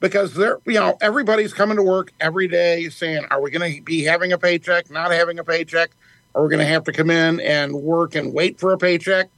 because 0.00 0.34
they're, 0.34 0.58
you 0.66 0.74
know, 0.74 0.96
everybody's 1.00 1.54
coming 1.54 1.76
to 1.76 1.82
work 1.82 2.12
every 2.20 2.48
day 2.48 2.88
saying, 2.88 3.24
are 3.30 3.40
we 3.40 3.50
going 3.50 3.76
to 3.76 3.82
be 3.82 4.04
having 4.04 4.32
a 4.32 4.38
paycheck, 4.38 4.90
not 4.90 5.12
having 5.12 5.38
a 5.38 5.44
paycheck? 5.44 5.90
Are 6.34 6.42
we 6.42 6.48
going 6.50 6.60
to 6.60 6.72
have 6.72 6.84
to 6.84 6.92
come 6.92 7.10
in 7.10 7.40
and 7.40 7.74
work 7.74 8.14
and 8.14 8.32
wait 8.34 8.60
for 8.60 8.72
a 8.72 8.78
paycheck? 8.78 9.28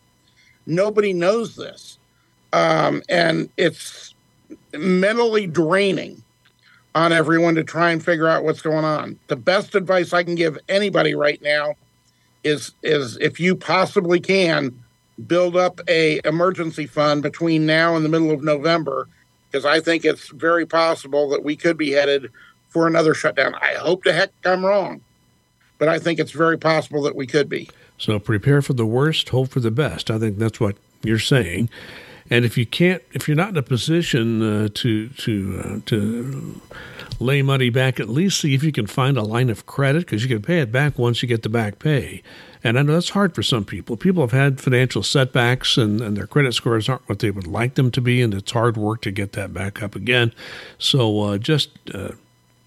Nobody 0.67 1.13
knows 1.13 1.57
this. 1.57 1.99
um, 2.53 3.03
and 3.09 3.51
it's 3.57 4.15
mentally 4.75 5.47
draining 5.47 6.23
on 6.95 7.13
everyone 7.13 7.55
to 7.55 7.65
try 7.65 7.91
and 7.91 8.05
figure 8.05 8.27
out 8.27 8.45
what's 8.45 8.63
going 8.63 8.85
on. 8.85 9.19
The 9.29 9.37
best 9.37 9.75
advice 9.75 10.13
I 10.13 10.25
can 10.25 10.35
give 10.35 10.59
anybody 10.69 11.15
right 11.15 11.41
now 11.43 11.75
is 12.43 12.73
is 12.83 13.17
if 13.21 13.39
you 13.39 13.55
possibly 13.55 14.19
can 14.19 14.83
build 15.27 15.57
up 15.57 15.81
a 15.89 16.21
emergency 16.25 16.87
fund 16.87 17.23
between 17.23 17.67
now 17.67 17.95
and 17.95 18.05
the 18.05 18.09
middle 18.09 18.31
of 18.31 18.43
November 18.43 19.07
because 19.51 19.65
I 19.65 19.81
think 19.81 20.05
it's 20.05 20.29
very 20.29 20.65
possible 20.65 21.29
that 21.31 21.45
we 21.45 21.57
could 21.57 21.77
be 21.77 21.91
headed 21.91 22.31
for 22.69 22.87
another 22.87 23.15
shutdown. 23.15 23.55
I 23.57 23.75
hope 23.75 24.05
to 24.05 24.13
heck 24.13 24.31
I'm 24.45 24.65
wrong, 24.65 25.01
but 25.79 25.89
I 25.89 25.99
think 25.99 26.19
it's 26.19 26.31
very 26.31 26.57
possible 26.57 27.03
that 27.03 27.17
we 27.17 27.27
could 27.27 27.49
be. 27.49 27.69
So 27.99 28.19
prepare 28.19 28.63
for 28.63 28.73
the 28.73 28.87
worst, 28.87 29.29
hope 29.29 29.51
for 29.51 29.61
the 29.61 29.71
best. 29.71 30.11
I 30.11 30.19
think 30.19 30.39
that's 30.39 30.61
what 30.61 30.77
you're 31.03 31.19
saying. 31.19 31.69
And 32.31 32.45
if 32.45 32.57
you 32.57 32.65
can't, 32.65 33.03
if 33.13 33.27
you're 33.27 33.37
not 33.37 33.51
in 33.51 33.57
a 33.57 33.63
position 33.63 34.43
uh, 34.43 34.69
to 34.75 35.09
to 35.09 35.63
uh, 35.65 35.79
to 35.87 36.61
lay 37.19 37.43
money 37.43 37.71
back, 37.71 38.01
at 38.01 38.09
least 38.09 38.41
see 38.41 38.55
if 38.55 38.63
you 38.63 38.73
can 38.73 38.87
find 38.87 39.19
a 39.19 39.23
line 39.23 39.51
of 39.51 39.67
credit 39.67 40.01
because 40.01 40.23
you 40.23 40.29
can 40.29 40.41
pay 40.41 40.61
it 40.61 40.73
back 40.73 40.99
once 40.99 41.23
you 41.23 41.29
get 41.29 41.43
the 41.43 41.49
back 41.49 41.79
pay. 41.79 42.23
And 42.63 42.79
I 42.79 42.83
know 42.83 42.95
that's 42.95 43.11
hard 43.11 43.35
for 43.35 43.43
some 43.43 43.65
people. 43.65 43.97
People 43.97 44.23
have 44.23 44.33
had 44.33 44.61
financial 44.61 45.03
setbacks 45.03 45.77
and, 45.77 46.01
and 46.01 46.17
their 46.17 46.27
credit 46.27 46.55
scores 46.55 46.89
aren't 46.89 47.09
what 47.09 47.19
they 47.19 47.31
would 47.31 47.47
like 47.47 47.75
them 47.75 47.91
to 47.93 48.01
be, 48.01 48.23
and 48.23 48.35
it's 48.35 48.53
hard 48.53 48.77
work 48.77 49.03
to 49.03 49.11
get 49.11 49.33
that 49.33 49.53
back 49.53 49.83
up 49.83 49.97
again. 49.97 50.33
So 50.79 51.21
uh, 51.21 51.39
just 51.39 51.71
uh, 51.93 52.13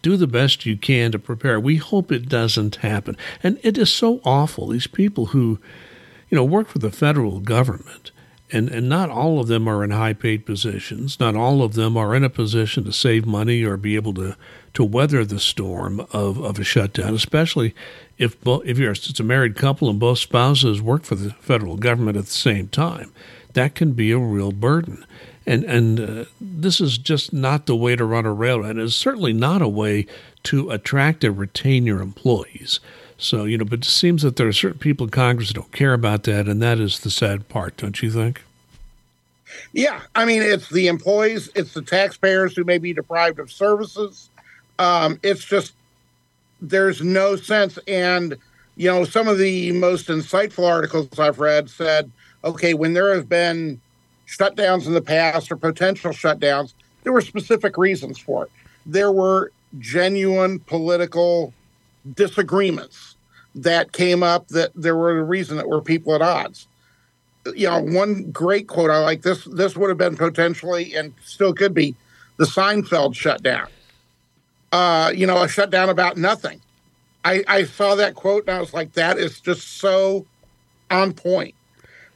do 0.01 0.17
the 0.17 0.27
best 0.27 0.65
you 0.65 0.77
can 0.77 1.11
to 1.11 1.19
prepare. 1.19 1.59
We 1.59 1.77
hope 1.77 2.11
it 2.11 2.27
doesn't 2.27 2.77
happen. 2.77 3.17
And 3.43 3.59
it 3.63 3.77
is 3.77 3.93
so 3.93 4.19
awful. 4.25 4.67
These 4.67 4.87
people 4.87 5.27
who, 5.27 5.59
you 6.29 6.35
know, 6.35 6.43
work 6.43 6.67
for 6.67 6.79
the 6.79 6.91
federal 6.91 7.39
government 7.39 8.11
and, 8.53 8.69
and 8.69 8.87
not 8.87 9.09
all 9.09 9.39
of 9.39 9.47
them 9.47 9.67
are 9.67 9.83
in 9.83 9.89
high 9.89 10.13
paid 10.13 10.45
positions. 10.45 11.19
Not 11.19 11.35
all 11.35 11.63
of 11.63 11.73
them 11.73 11.97
are 11.97 12.13
in 12.13 12.23
a 12.23 12.29
position 12.29 12.83
to 12.83 12.93
save 12.93 13.25
money 13.25 13.63
or 13.63 13.77
be 13.77 13.95
able 13.95 14.13
to, 14.13 14.37
to 14.75 14.83
weather 14.83 15.25
the 15.25 15.39
storm 15.39 16.01
of, 16.11 16.39
of 16.39 16.59
a 16.59 16.63
shutdown, 16.63 17.15
especially 17.15 17.73
if, 18.19 18.37
if 18.45 18.77
you're 18.77 18.91
it's 18.91 19.19
a 19.19 19.23
married 19.23 19.55
couple 19.55 19.89
and 19.89 19.99
both 19.99 20.19
spouses 20.19 20.81
work 20.81 21.03
for 21.03 21.15
the 21.15 21.31
federal 21.31 21.77
government 21.77 22.15
at 22.15 22.25
the 22.25 22.31
same 22.31 22.67
time. 22.67 23.11
That 23.53 23.73
can 23.73 23.93
be 23.93 24.11
a 24.11 24.19
real 24.19 24.51
burden. 24.51 25.03
And, 25.45 25.63
and 25.63 25.99
uh, 25.99 26.25
this 26.39 26.79
is 26.79 26.97
just 26.97 27.33
not 27.33 27.65
the 27.65 27.75
way 27.75 27.95
to 27.95 28.05
run 28.05 28.25
a 28.25 28.33
railroad. 28.33 28.77
It's 28.77 28.95
certainly 28.95 29.33
not 29.33 29.61
a 29.61 29.67
way 29.67 30.05
to 30.43 30.69
attract 30.69 31.23
and 31.23 31.37
retain 31.37 31.85
your 31.85 32.01
employees. 32.01 32.79
So, 33.23 33.45
you 33.45 33.57
know, 33.57 33.63
but 33.63 33.79
it 33.79 33.85
seems 33.85 34.21
that 34.23 34.35
there 34.35 34.47
are 34.49 34.53
certain 34.53 34.79
people 34.79 35.05
in 35.05 35.11
Congress 35.11 35.47
that 35.47 35.53
don't 35.53 35.71
care 35.71 35.93
about 35.93 36.23
that, 36.23 36.47
and 36.47 36.61
that 36.61 36.77
is 36.77 36.99
the 36.99 37.09
sad 37.09 37.47
part, 37.47 37.77
don't 37.77 38.01
you 38.01 38.11
think? 38.11 38.43
Yeah. 39.71 40.01
I 40.13 40.25
mean, 40.25 40.41
it's 40.41 40.69
the 40.69 40.87
employees, 40.87 41.49
it's 41.55 41.73
the 41.73 41.81
taxpayers 41.81 42.53
who 42.53 42.65
may 42.65 42.79
be 42.79 42.91
deprived 42.91 43.39
of 43.39 43.49
services. 43.49 44.29
Um, 44.77 45.19
it's 45.23 45.45
just, 45.45 45.73
there's 46.59 47.01
no 47.01 47.37
sense. 47.37 47.79
And, 47.87 48.35
you 48.75 48.91
know, 48.91 49.05
some 49.05 49.29
of 49.29 49.37
the 49.37 49.71
most 49.71 50.07
insightful 50.07 50.67
articles 50.67 51.17
I've 51.17 51.39
read 51.39 51.69
said, 51.69 52.11
okay, 52.43 52.73
when 52.73 52.93
there 52.93 53.15
have 53.15 53.29
been 53.29 53.79
shutdowns 54.27 54.85
in 54.85 54.93
the 54.93 55.01
past 55.01 55.49
or 55.49 55.55
potential 55.55 56.11
shutdowns, 56.11 56.73
there 57.03 57.13
were 57.13 57.21
specific 57.21 57.77
reasons 57.77 58.19
for 58.19 58.45
it. 58.45 58.51
There 58.85 59.11
were 59.11 59.51
genuine 59.79 60.59
political 60.59 61.53
disagreements 62.15 63.12
that 63.55 63.91
came 63.91 64.23
up 64.23 64.47
that 64.49 64.71
there 64.75 64.95
were 64.95 65.17
a 65.17 65.23
reason 65.23 65.57
that 65.57 65.67
were 65.67 65.81
people 65.81 66.15
at 66.15 66.21
odds. 66.21 66.67
You 67.55 67.69
know, 67.69 67.81
one 67.81 68.31
great 68.31 68.67
quote 68.67 68.89
I 68.89 68.99
like 68.99 69.21
this 69.21 69.43
this 69.45 69.75
would 69.75 69.89
have 69.89 69.97
been 69.97 70.15
potentially 70.15 70.95
and 70.95 71.13
still 71.23 71.53
could 71.53 71.73
be 71.73 71.95
the 72.37 72.45
Seinfeld 72.45 73.15
shutdown. 73.15 73.67
Uh, 74.71 75.11
you 75.13 75.27
know, 75.27 75.43
a 75.43 75.47
shutdown 75.47 75.89
about 75.89 76.17
nothing. 76.17 76.61
I, 77.25 77.43
I 77.47 77.63
saw 77.65 77.95
that 77.95 78.15
quote 78.15 78.47
and 78.47 78.57
I 78.57 78.59
was 78.59 78.73
like, 78.73 78.93
that 78.93 79.17
is 79.17 79.39
just 79.39 79.77
so 79.77 80.25
on 80.89 81.13
point 81.13 81.55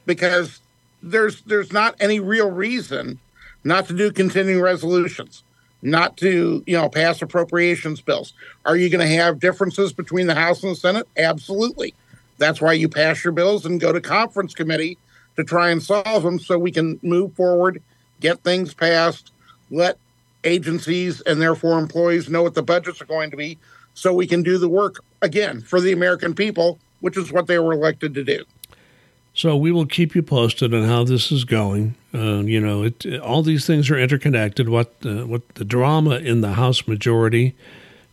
because 0.06 0.60
there's 1.02 1.42
there's 1.42 1.72
not 1.72 1.94
any 2.00 2.20
real 2.20 2.50
reason 2.50 3.18
not 3.64 3.86
to 3.86 3.94
do 3.94 4.10
continuing 4.10 4.60
resolutions 4.60 5.42
not 5.82 6.16
to, 6.18 6.62
you 6.66 6.76
know, 6.76 6.88
pass 6.88 7.22
appropriations 7.22 8.00
bills. 8.00 8.32
Are 8.64 8.76
you 8.76 8.90
going 8.90 9.06
to 9.06 9.14
have 9.14 9.40
differences 9.40 9.92
between 9.92 10.26
the 10.26 10.34
House 10.34 10.62
and 10.62 10.72
the 10.72 10.76
Senate? 10.76 11.06
Absolutely. 11.16 11.94
That's 12.38 12.60
why 12.60 12.72
you 12.72 12.88
pass 12.88 13.24
your 13.24 13.32
bills 13.32 13.66
and 13.66 13.80
go 13.80 13.92
to 13.92 14.00
conference 14.00 14.54
committee 14.54 14.98
to 15.36 15.44
try 15.44 15.70
and 15.70 15.82
solve 15.82 16.22
them 16.22 16.38
so 16.38 16.58
we 16.58 16.72
can 16.72 16.98
move 17.02 17.34
forward, 17.34 17.82
get 18.20 18.42
things 18.42 18.74
passed, 18.74 19.32
let 19.70 19.98
agencies 20.44 21.20
and 21.22 21.40
therefore 21.40 21.78
employees 21.78 22.28
know 22.28 22.42
what 22.42 22.54
the 22.54 22.62
budgets 22.62 23.00
are 23.00 23.06
going 23.06 23.30
to 23.30 23.36
be 23.36 23.58
so 23.94 24.12
we 24.12 24.26
can 24.26 24.42
do 24.42 24.58
the 24.58 24.68
work 24.68 25.04
again 25.22 25.60
for 25.60 25.80
the 25.80 25.92
American 25.92 26.34
people, 26.34 26.78
which 27.00 27.16
is 27.16 27.32
what 27.32 27.46
they 27.46 27.58
were 27.58 27.72
elected 27.72 28.14
to 28.14 28.24
do. 28.24 28.44
So 29.38 29.56
we 29.56 29.70
will 29.70 29.86
keep 29.86 30.16
you 30.16 30.22
posted 30.24 30.74
on 30.74 30.82
how 30.82 31.04
this 31.04 31.30
is 31.30 31.44
going. 31.44 31.94
Uh, 32.12 32.40
you 32.40 32.58
know, 32.58 32.82
it, 32.82 33.06
all 33.20 33.44
these 33.44 33.68
things 33.68 33.88
are 33.88 33.96
interconnected. 33.96 34.68
What 34.68 34.92
uh, 35.04 35.28
what 35.28 35.48
the 35.50 35.64
drama 35.64 36.16
in 36.16 36.40
the 36.40 36.54
House 36.54 36.88
majority 36.88 37.54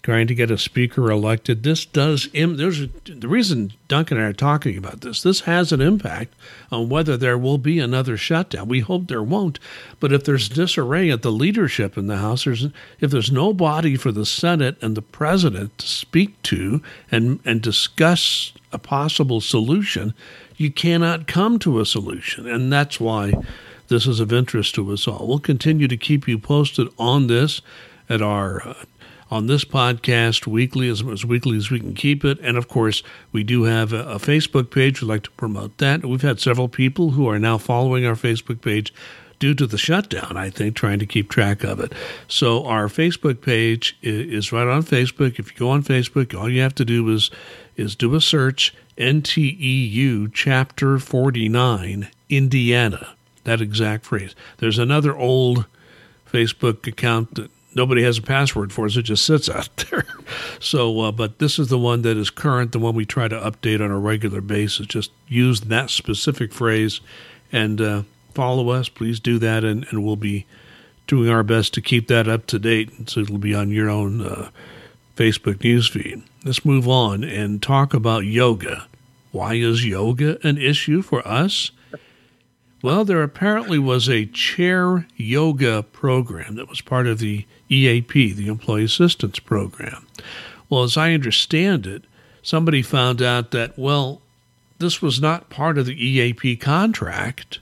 trying 0.05 0.27
to 0.27 0.35
get 0.35 0.51
a 0.51 0.57
speaker 0.57 1.09
elected. 1.09 1.63
This 1.63 1.83
does. 1.83 2.29
Im- 2.31 2.57
there's 2.57 2.79
a, 2.79 2.89
the 3.07 3.27
reason 3.27 3.73
Duncan 3.87 4.17
and 4.17 4.27
I 4.27 4.29
are 4.29 4.33
talking 4.33 4.77
about 4.77 5.01
this. 5.01 5.23
This 5.23 5.41
has 5.41 5.71
an 5.71 5.81
impact 5.81 6.35
on 6.71 6.89
whether 6.89 7.17
there 7.17 7.39
will 7.39 7.57
be 7.57 7.79
another 7.79 8.15
shutdown. 8.15 8.67
We 8.67 8.81
hope 8.81 9.07
there 9.07 9.23
won't. 9.23 9.57
But 9.99 10.13
if 10.13 10.23
there's 10.23 10.47
disarray 10.47 11.09
at 11.09 11.23
the 11.23 11.31
leadership 11.31 11.97
in 11.97 12.05
the 12.05 12.17
House, 12.17 12.43
there's, 12.43 12.67
if 12.99 13.09
there's 13.09 13.31
nobody 13.31 13.95
for 13.95 14.11
the 14.11 14.27
Senate 14.27 14.77
and 14.79 14.95
the 14.95 15.01
president 15.01 15.75
to 15.79 15.87
speak 15.87 16.39
to 16.43 16.83
and 17.11 17.39
and 17.43 17.59
discuss 17.59 18.53
a 18.71 18.77
possible 18.77 19.41
solution, 19.41 20.13
you 20.55 20.69
cannot 20.69 21.25
come 21.25 21.57
to 21.57 21.79
a 21.79 21.85
solution. 21.85 22.47
And 22.47 22.71
that's 22.71 22.99
why 22.99 23.33
this 23.87 24.05
is 24.05 24.19
of 24.19 24.31
interest 24.31 24.75
to 24.75 24.93
us 24.93 25.07
all. 25.07 25.25
We'll 25.27 25.39
continue 25.39 25.87
to 25.87 25.97
keep 25.97 26.27
you 26.27 26.37
posted 26.37 26.89
on 26.99 27.25
this 27.25 27.63
at 28.07 28.21
our 28.21 28.67
uh, 28.67 28.73
on 29.35 29.47
this 29.47 29.65
podcast 29.65 30.47
weekly, 30.47 30.87
as, 30.87 31.05
as 31.05 31.25
weekly 31.25 31.57
as 31.57 31.69
we 31.69 31.77
can 31.77 31.93
keep 31.93 32.23
it. 32.23 32.39
And 32.41 32.57
of 32.57 32.69
course, 32.69 33.03
we 33.33 33.43
do 33.43 33.63
have 33.63 33.91
a, 33.91 34.07
a 34.07 34.15
Facebook 34.15 34.71
page. 34.71 35.01
We'd 35.01 35.09
like 35.09 35.23
to 35.23 35.31
promote 35.31 35.77
that. 35.79 36.05
We've 36.05 36.21
had 36.21 36.39
several 36.39 36.69
people 36.69 37.11
who 37.11 37.27
are 37.27 37.37
now 37.37 37.57
following 37.57 38.05
our 38.05 38.15
Facebook 38.15 38.61
page 38.61 38.93
due 39.37 39.53
to 39.53 39.67
the 39.67 39.77
shutdown, 39.77 40.37
I 40.37 40.49
think, 40.49 40.77
trying 40.77 40.99
to 40.99 41.05
keep 41.05 41.29
track 41.29 41.65
of 41.65 41.81
it. 41.81 41.91
So 42.29 42.65
our 42.65 42.87
Facebook 42.87 43.41
page 43.41 43.97
is, 44.01 44.53
right 44.53 44.67
on 44.67 44.83
Facebook. 44.83 45.37
If 45.37 45.51
you 45.51 45.57
go 45.57 45.69
on 45.69 45.83
Facebook, 45.83 46.33
all 46.33 46.49
you 46.49 46.61
have 46.61 46.75
to 46.75 46.85
do 46.85 47.07
is 47.13 47.29
is 47.75 47.93
do 47.93 48.15
a 48.15 48.21
search 48.21 48.73
NTEU 48.97 50.31
Chapter 50.33 50.97
49, 50.97 52.07
Indiana. 52.29 53.15
That 53.43 53.59
exact 53.59 54.05
phrase. 54.05 54.33
There's 54.59 54.79
another 54.79 55.13
old 55.13 55.65
Facebook 56.31 56.87
account 56.87 57.35
that 57.35 57.51
nobody 57.75 58.01
has 58.03 58.17
a 58.17 58.21
password 58.21 58.73
for, 58.73 58.89
so 58.89 58.99
it 58.99 59.03
just 59.03 59.25
sits 59.25 59.49
out 59.49 59.69
there. 59.91 60.05
So, 60.59 61.01
uh, 61.01 61.11
but 61.11 61.39
this 61.39 61.59
is 61.59 61.67
the 61.67 61.77
one 61.77 62.01
that 62.03 62.17
is 62.17 62.29
current, 62.29 62.71
the 62.71 62.79
one 62.79 62.95
we 62.95 63.05
try 63.05 63.27
to 63.27 63.39
update 63.39 63.83
on 63.83 63.91
a 63.91 63.99
regular 63.99 64.41
basis. 64.41 64.87
Just 64.87 65.11
use 65.27 65.61
that 65.61 65.89
specific 65.89 66.53
phrase 66.53 67.01
and 67.51 67.79
uh, 67.81 68.03
follow 68.33 68.69
us. 68.69 68.89
Please 68.89 69.19
do 69.19 69.37
that, 69.39 69.63
and, 69.63 69.85
and 69.89 70.03
we'll 70.03 70.15
be 70.15 70.45
doing 71.07 71.29
our 71.29 71.43
best 71.43 71.73
to 71.75 71.81
keep 71.81 72.07
that 72.07 72.27
up 72.27 72.47
to 72.47 72.57
date. 72.57 73.09
So 73.09 73.21
it'll 73.21 73.37
be 73.37 73.53
on 73.53 73.69
your 73.69 73.89
own 73.89 74.21
uh, 74.21 74.49
Facebook 75.15 75.57
newsfeed. 75.57 76.23
Let's 76.43 76.65
move 76.65 76.87
on 76.87 77.23
and 77.23 77.61
talk 77.61 77.93
about 77.93 78.25
yoga. 78.25 78.87
Why 79.31 79.55
is 79.55 79.85
yoga 79.85 80.37
an 80.47 80.57
issue 80.57 81.01
for 81.01 81.25
us? 81.27 81.71
Well, 82.85 83.03
there 83.03 83.23
apparently 83.23 83.79
was 83.79 84.07
a 84.07 84.27
chair 84.27 85.07
yoga 85.17 85.81
program 85.81 86.53
that 86.53 86.69
was 86.69 86.81
part 86.81 87.07
of 87.07 87.17
the 87.17 87.47
EAP, 87.67 88.31
the 88.31 88.47
Employee 88.47 88.83
Assistance 88.83 89.39
Program. 89.39 90.05
Well, 90.69 90.83
as 90.83 90.95
I 90.95 91.13
understand 91.13 91.87
it, 91.87 92.03
somebody 92.43 92.83
found 92.83 93.23
out 93.23 93.49
that, 93.49 93.75
well, 93.75 94.21
this 94.77 95.01
was 95.01 95.19
not 95.19 95.49
part 95.49 95.79
of 95.79 95.87
the 95.87 95.95
EAP 95.95 96.57
contract, 96.57 97.57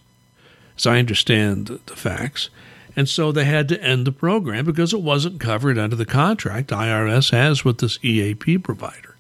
as 0.77 0.85
I 0.85 0.99
understand 0.99 1.67
the 1.85 1.95
facts. 1.95 2.49
And 2.93 3.07
so 3.07 3.31
they 3.31 3.45
had 3.45 3.69
to 3.69 3.81
end 3.81 4.05
the 4.05 4.11
program 4.11 4.65
because 4.65 4.93
it 4.93 5.01
wasn't 5.01 5.39
covered 5.39 5.77
under 5.77 5.95
the 5.95 6.05
contract 6.05 6.69
IRS 6.69 7.31
has 7.31 7.63
with 7.63 7.77
this 7.77 7.97
EAP 8.03 8.57
provider. 8.57 9.15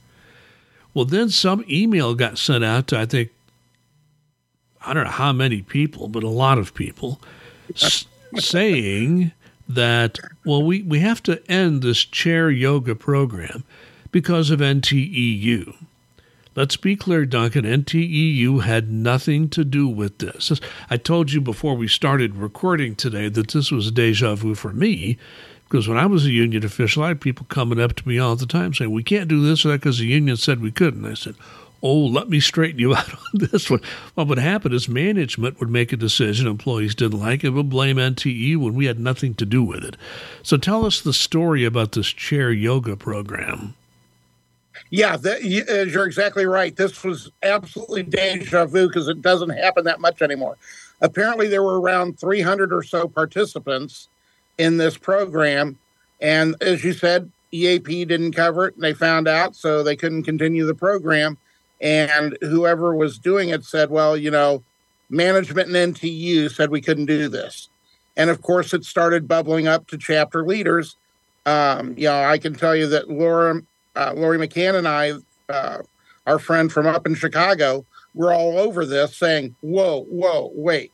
Well, 0.93 1.05
then 1.05 1.29
some 1.29 1.63
email 1.69 2.13
got 2.13 2.37
sent 2.37 2.65
out 2.65 2.87
to, 2.87 2.99
I 2.99 3.05
think, 3.05 3.29
I 4.85 4.93
don't 4.93 5.05
know 5.05 5.09
how 5.11 5.31
many 5.33 5.61
people, 5.61 6.07
but 6.07 6.23
a 6.23 6.29
lot 6.29 6.57
of 6.57 6.73
people 6.73 7.21
s- 7.75 8.05
saying 8.35 9.31
that, 9.67 10.19
well, 10.45 10.61
we, 10.63 10.81
we 10.81 10.99
have 10.99 11.23
to 11.23 11.41
end 11.49 11.81
this 11.81 11.99
chair 11.99 12.49
yoga 12.51 12.95
program 12.95 13.63
because 14.11 14.49
of 14.49 14.59
NTEU. 14.59 15.73
Let's 16.55 16.77
be 16.77 16.95
clear, 16.95 17.25
Duncan. 17.25 17.65
NTEU 17.65 18.61
had 18.63 18.91
nothing 18.91 19.49
to 19.49 19.63
do 19.63 19.87
with 19.87 20.19
this. 20.19 20.51
I 20.89 20.97
told 20.97 21.31
you 21.31 21.41
before 21.41 21.73
we 21.75 21.87
started 21.87 22.35
recording 22.35 22.95
today 22.95 23.27
that 23.29 23.49
this 23.49 23.71
was 23.71 23.89
deja 23.91 24.35
vu 24.35 24.53
for 24.53 24.71
me 24.71 25.17
because 25.63 25.87
when 25.87 25.97
I 25.97 26.05
was 26.05 26.25
a 26.27 26.31
union 26.31 26.63
official, 26.63 27.01
I 27.03 27.07
had 27.07 27.21
people 27.21 27.47
coming 27.49 27.79
up 27.79 27.93
to 27.95 28.07
me 28.07 28.19
all 28.19 28.35
the 28.35 28.45
time 28.45 28.75
saying, 28.75 28.91
We 28.91 29.01
can't 29.01 29.27
do 29.27 29.41
this 29.41 29.65
or 29.65 29.69
that 29.69 29.79
because 29.79 29.97
the 29.97 30.05
union 30.05 30.37
said 30.37 30.61
we 30.61 30.69
couldn't. 30.71 31.03
I 31.05 31.15
said, 31.15 31.33
Oh, 31.85 31.99
let 31.99 32.29
me 32.29 32.39
straighten 32.39 32.79
you 32.79 32.95
out 32.95 33.13
on 33.13 33.49
this 33.51 33.69
one. 33.69 33.81
What 34.15 34.27
would 34.27 34.39
happen 34.39 34.73
is 34.73 34.87
management 34.87 35.59
would 35.59 35.69
make 35.69 35.91
a 35.91 35.97
decision 35.97 36.47
employees 36.47 36.95
didn't 36.95 37.19
like 37.19 37.43
it, 37.43 37.49
would 37.49 37.69
blame 37.69 37.97
NTE 37.97 38.55
when 38.57 38.73
we 38.73 38.85
had 38.85 38.99
nothing 38.99 39.35
to 39.35 39.45
do 39.45 39.61
with 39.63 39.83
it. 39.83 39.97
So 40.41 40.55
tell 40.55 40.85
us 40.85 41.01
the 41.01 41.13
story 41.13 41.65
about 41.65 41.91
this 41.91 42.07
chair 42.07 42.51
yoga 42.51 42.95
program. 42.95 43.75
Yeah, 44.89 45.17
uh, 45.25 45.37
you're 45.37 46.05
exactly 46.05 46.45
right. 46.45 46.75
This 46.75 47.03
was 47.03 47.31
absolutely 47.41 48.03
deja 48.03 48.65
vu 48.65 48.87
because 48.87 49.07
it 49.07 49.21
doesn't 49.21 49.49
happen 49.49 49.83
that 49.85 49.99
much 49.99 50.21
anymore. 50.21 50.57
Apparently, 51.01 51.47
there 51.47 51.63
were 51.63 51.81
around 51.81 52.19
300 52.19 52.71
or 52.71 52.83
so 52.83 53.07
participants 53.07 54.07
in 54.57 54.77
this 54.77 54.97
program. 54.97 55.77
And 56.21 56.55
as 56.61 56.83
you 56.83 56.93
said, 56.93 57.31
EAP 57.51 58.05
didn't 58.05 58.33
cover 58.33 58.67
it 58.67 58.75
and 58.75 58.83
they 58.83 58.93
found 58.93 59.27
out, 59.27 59.55
so 59.55 59.83
they 59.83 59.95
couldn't 59.95 60.23
continue 60.23 60.65
the 60.65 60.75
program. 60.75 61.37
And 61.81 62.37
whoever 62.41 62.95
was 62.95 63.17
doing 63.19 63.49
it 63.49 63.65
said, 63.65 63.89
well, 63.89 64.15
you 64.15 64.31
know, 64.31 64.63
management 65.09 65.73
and 65.73 65.95
NTU 65.95 66.49
said 66.51 66.69
we 66.69 66.81
couldn't 66.81 67.05
do 67.05 67.27
this. 67.27 67.69
And 68.15 68.29
of 68.29 68.41
course, 68.41 68.73
it 68.73 68.85
started 68.85 69.27
bubbling 69.27 69.67
up 69.67 69.87
to 69.87 69.97
chapter 69.97 70.45
leaders. 70.45 70.95
Um, 71.45 71.93
you 71.97 72.07
know, 72.07 72.23
I 72.23 72.37
can 72.37 72.53
tell 72.53 72.75
you 72.75 72.87
that 72.87 73.09
Laura 73.09 73.61
uh, 73.95 74.13
Lori 74.15 74.37
McCann 74.37 74.75
and 74.75 74.87
I, 74.87 75.13
uh, 75.49 75.79
our 76.25 76.39
friend 76.39 76.71
from 76.71 76.87
up 76.87 77.05
in 77.05 77.15
Chicago, 77.15 77.85
were 78.13 78.33
all 78.33 78.57
over 78.57 78.85
this 78.85 79.15
saying, 79.15 79.55
whoa, 79.61 80.03
whoa, 80.03 80.51
wait. 80.53 80.91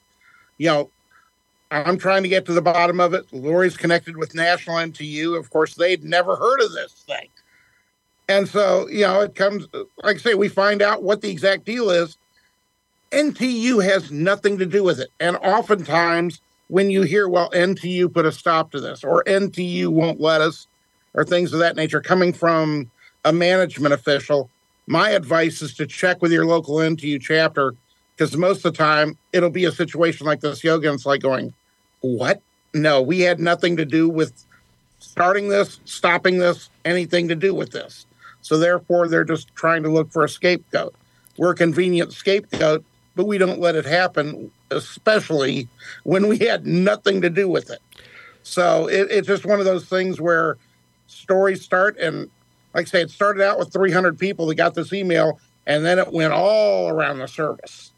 You 0.58 0.68
know, 0.68 0.90
I'm 1.72 1.98
trying 1.98 2.24
to 2.24 2.30
get 2.30 2.46
to 2.46 2.54
the 2.54 2.62
bottom 2.62 3.00
of 3.00 3.14
it. 3.14 3.26
Lori's 3.32 3.78
connected 3.78 4.18
with 4.18 4.34
National 4.34 4.78
NTU. 4.78 5.38
Of 5.38 5.50
course, 5.50 5.76
they'd 5.76 6.04
never 6.04 6.36
heard 6.36 6.62
of 6.62 6.72
this 6.74 6.94
thing. 7.08 7.30
And 8.30 8.48
so, 8.48 8.88
you 8.88 9.02
know, 9.02 9.22
it 9.22 9.34
comes, 9.34 9.68
like 10.04 10.18
I 10.18 10.20
say, 10.20 10.36
we 10.36 10.50
find 10.50 10.84
out 10.84 11.02
what 11.02 11.22
the 11.22 11.32
exact 11.32 11.66
deal 11.66 11.90
is. 11.90 12.16
NTU 13.12 13.84
has 13.84 14.12
nothing 14.12 14.60
to 14.60 14.68
do 14.68 14.84
with 14.84 15.00
it. 15.00 15.10
And 15.20 15.36
oftentimes, 15.38 16.40
when 16.68 16.92
you 16.92 17.02
hear, 17.02 17.28
well, 17.28 17.50
NTU 17.50 18.14
put 18.14 18.28
a 18.28 18.32
stop 18.32 18.72
to 18.72 18.80
this, 18.80 19.04
or 19.04 19.24
NTU 19.24 19.88
won't 19.88 20.22
let 20.22 20.42
us, 20.42 20.68
or 21.16 21.26
things 21.26 21.54
of 21.54 21.60
that 21.60 21.76
nature 21.76 22.02
coming 22.02 22.32
from 22.32 22.92
a 23.26 23.34
management 23.34 23.96
official, 23.96 24.48
my 24.86 25.10
advice 25.10 25.64
is 25.64 25.74
to 25.74 25.88
check 25.88 26.22
with 26.22 26.32
your 26.32 26.46
local 26.46 26.76
NTU 26.76 27.20
chapter 27.20 27.74
because 28.16 28.38
most 28.38 28.58
of 28.64 28.74
the 28.74 28.78
time 28.78 29.18
it'll 29.34 29.50
be 29.50 29.66
a 29.66 29.72
situation 29.72 30.28
like 30.28 30.42
this 30.42 30.64
yoga 30.64 30.88
and 30.88 30.96
it's 30.96 31.06
like 31.06 31.22
going, 31.22 31.52
What? 32.02 32.44
No, 32.76 33.02
we 33.02 33.22
had 33.22 33.40
nothing 33.40 33.76
to 33.78 33.86
do 33.86 34.08
with 34.08 34.46
starting 35.00 35.50
this, 35.50 35.80
stopping 35.86 36.38
this, 36.38 36.70
anything 36.86 37.28
to 37.30 37.36
do 37.36 37.56
with 37.56 37.72
this. 37.72 38.06
So 38.42 38.58
therefore, 38.58 39.08
they're 39.08 39.24
just 39.24 39.54
trying 39.56 39.84
to 39.84 39.90
look 39.90 40.12
for 40.12 40.24
a 40.24 40.30
scapegoat. 40.30 40.96
We're 41.38 41.52
a 41.52 41.56
convenient 41.56 42.14
scapegoat, 42.14 42.84
but 43.16 43.26
we 43.26 43.38
don't 43.38 43.60
let 43.60 43.76
it 43.76 43.86
happen, 43.86 44.52
especially 44.72 45.68
when 46.04 46.28
we 46.28 46.38
had 46.40 46.66
nothing 46.66 47.22
to 47.22 47.30
do 47.30 47.48
with 47.48 47.70
it. 47.70 47.80
So 48.44 48.88
it, 48.88 49.08
it's 49.12 49.28
just 49.28 49.46
one 49.46 49.60
of 49.60 49.66
those 49.66 49.86
things 49.86 50.20
where 50.20 50.58
stories 51.08 51.62
start. 51.62 51.98
And 51.98 52.30
like 52.74 52.88
I 52.88 52.90
say, 52.90 53.02
it 53.02 53.12
started 53.12 53.44
out 53.44 53.60
with 53.60 53.72
300 53.72 54.18
people 54.18 54.46
that 54.48 54.56
got 54.56 54.76
this 54.76 54.94
email, 54.94 55.40
and 55.66 55.86
then 55.86 56.00
it 56.00 56.12
went 56.12 56.34
all 56.34 56.90
around 56.90 57.20
the 57.20 57.28
service. 57.28 57.92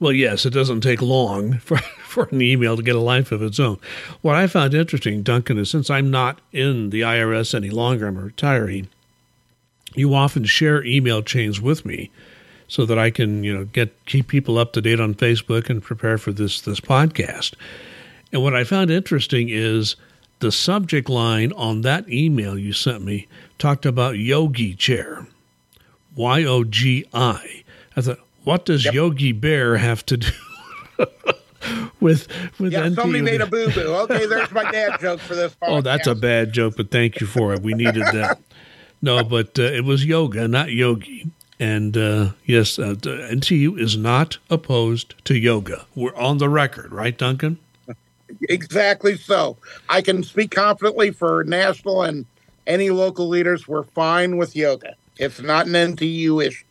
Well, 0.00 0.12
yes, 0.12 0.44
it 0.44 0.50
doesn't 0.50 0.80
take 0.80 1.00
long 1.00 1.58
for, 1.58 1.78
for 1.78 2.28
an 2.30 2.42
email 2.42 2.76
to 2.76 2.82
get 2.82 2.96
a 2.96 3.00
life 3.00 3.32
of 3.32 3.42
its 3.42 3.60
own. 3.60 3.78
What 4.22 4.36
I 4.36 4.46
found 4.46 4.74
interesting, 4.74 5.22
Duncan, 5.22 5.58
is 5.58 5.70
since 5.70 5.90
I'm 5.90 6.10
not 6.10 6.40
in 6.52 6.90
the 6.90 7.02
IRS 7.02 7.54
any 7.54 7.70
longer, 7.70 8.06
I'm 8.06 8.16
a 8.16 8.22
retiree, 8.22 8.88
you 9.94 10.14
often 10.14 10.44
share 10.44 10.84
email 10.84 11.22
chains 11.22 11.60
with 11.60 11.84
me 11.84 12.10
so 12.68 12.84
that 12.86 12.98
I 12.98 13.10
can, 13.10 13.44
you 13.44 13.54
know, 13.56 13.64
get 13.64 13.94
keep 14.06 14.28
people 14.28 14.58
up 14.58 14.72
to 14.72 14.80
date 14.80 15.00
on 15.00 15.14
Facebook 15.14 15.70
and 15.70 15.82
prepare 15.82 16.18
for 16.18 16.32
this 16.32 16.60
this 16.60 16.80
podcast. 16.80 17.54
And 18.32 18.42
what 18.42 18.54
I 18.54 18.64
found 18.64 18.90
interesting 18.90 19.48
is 19.48 19.96
the 20.40 20.50
subject 20.50 21.08
line 21.08 21.52
on 21.52 21.82
that 21.82 22.08
email 22.08 22.58
you 22.58 22.72
sent 22.72 23.02
me 23.02 23.28
talked 23.58 23.86
about 23.86 24.18
Yogi 24.18 24.74
Chair, 24.74 25.26
Y 26.16 26.44
O 26.44 26.64
G 26.64 27.06
I. 27.14 27.62
I 27.96 28.00
thought, 28.00 28.18
what 28.42 28.64
does 28.64 28.84
yep. 28.84 28.94
Yogi 28.94 29.32
Bear 29.32 29.76
have 29.76 30.04
to 30.06 30.16
do? 30.16 30.28
with 32.00 32.28
with 32.58 32.72
yeah, 32.72 32.90
somebody 32.90 33.22
made 33.22 33.40
a 33.40 33.46
boo 33.46 33.70
boo. 33.70 33.94
Okay, 34.02 34.26
there's 34.26 34.50
my 34.52 34.70
dad 34.70 35.00
joke 35.00 35.20
for 35.20 35.34
this. 35.34 35.54
Podcast. 35.54 35.68
Oh, 35.68 35.80
that's 35.80 36.06
a 36.06 36.14
bad 36.14 36.52
joke, 36.52 36.74
but 36.76 36.90
thank 36.90 37.20
you 37.20 37.26
for 37.26 37.54
it. 37.54 37.62
We 37.62 37.74
needed 37.74 38.04
that. 38.12 38.38
no, 39.04 39.22
but 39.22 39.58
uh, 39.58 39.62
it 39.62 39.84
was 39.84 40.04
yoga, 40.04 40.48
not 40.48 40.72
yogi. 40.72 41.30
And 41.60 41.96
uh, 41.96 42.30
yes, 42.46 42.78
uh, 42.78 42.94
NTU 42.94 43.78
is 43.78 43.96
not 43.96 44.38
opposed 44.50 45.14
to 45.26 45.36
yoga. 45.36 45.86
We're 45.94 46.16
on 46.16 46.38
the 46.38 46.48
record, 46.48 46.90
right, 46.90 47.16
Duncan? 47.16 47.58
Exactly 48.48 49.16
so. 49.16 49.56
I 49.88 50.00
can 50.00 50.22
speak 50.22 50.50
confidently 50.50 51.10
for 51.10 51.44
national 51.44 52.02
and 52.02 52.26
any 52.66 52.90
local 52.90 53.28
leaders. 53.28 53.68
We're 53.68 53.84
fine 53.84 54.38
with 54.38 54.56
yoga. 54.56 54.96
It's 55.18 55.40
not 55.40 55.66
an 55.66 55.74
NTU 55.74 56.44
issue. 56.44 56.64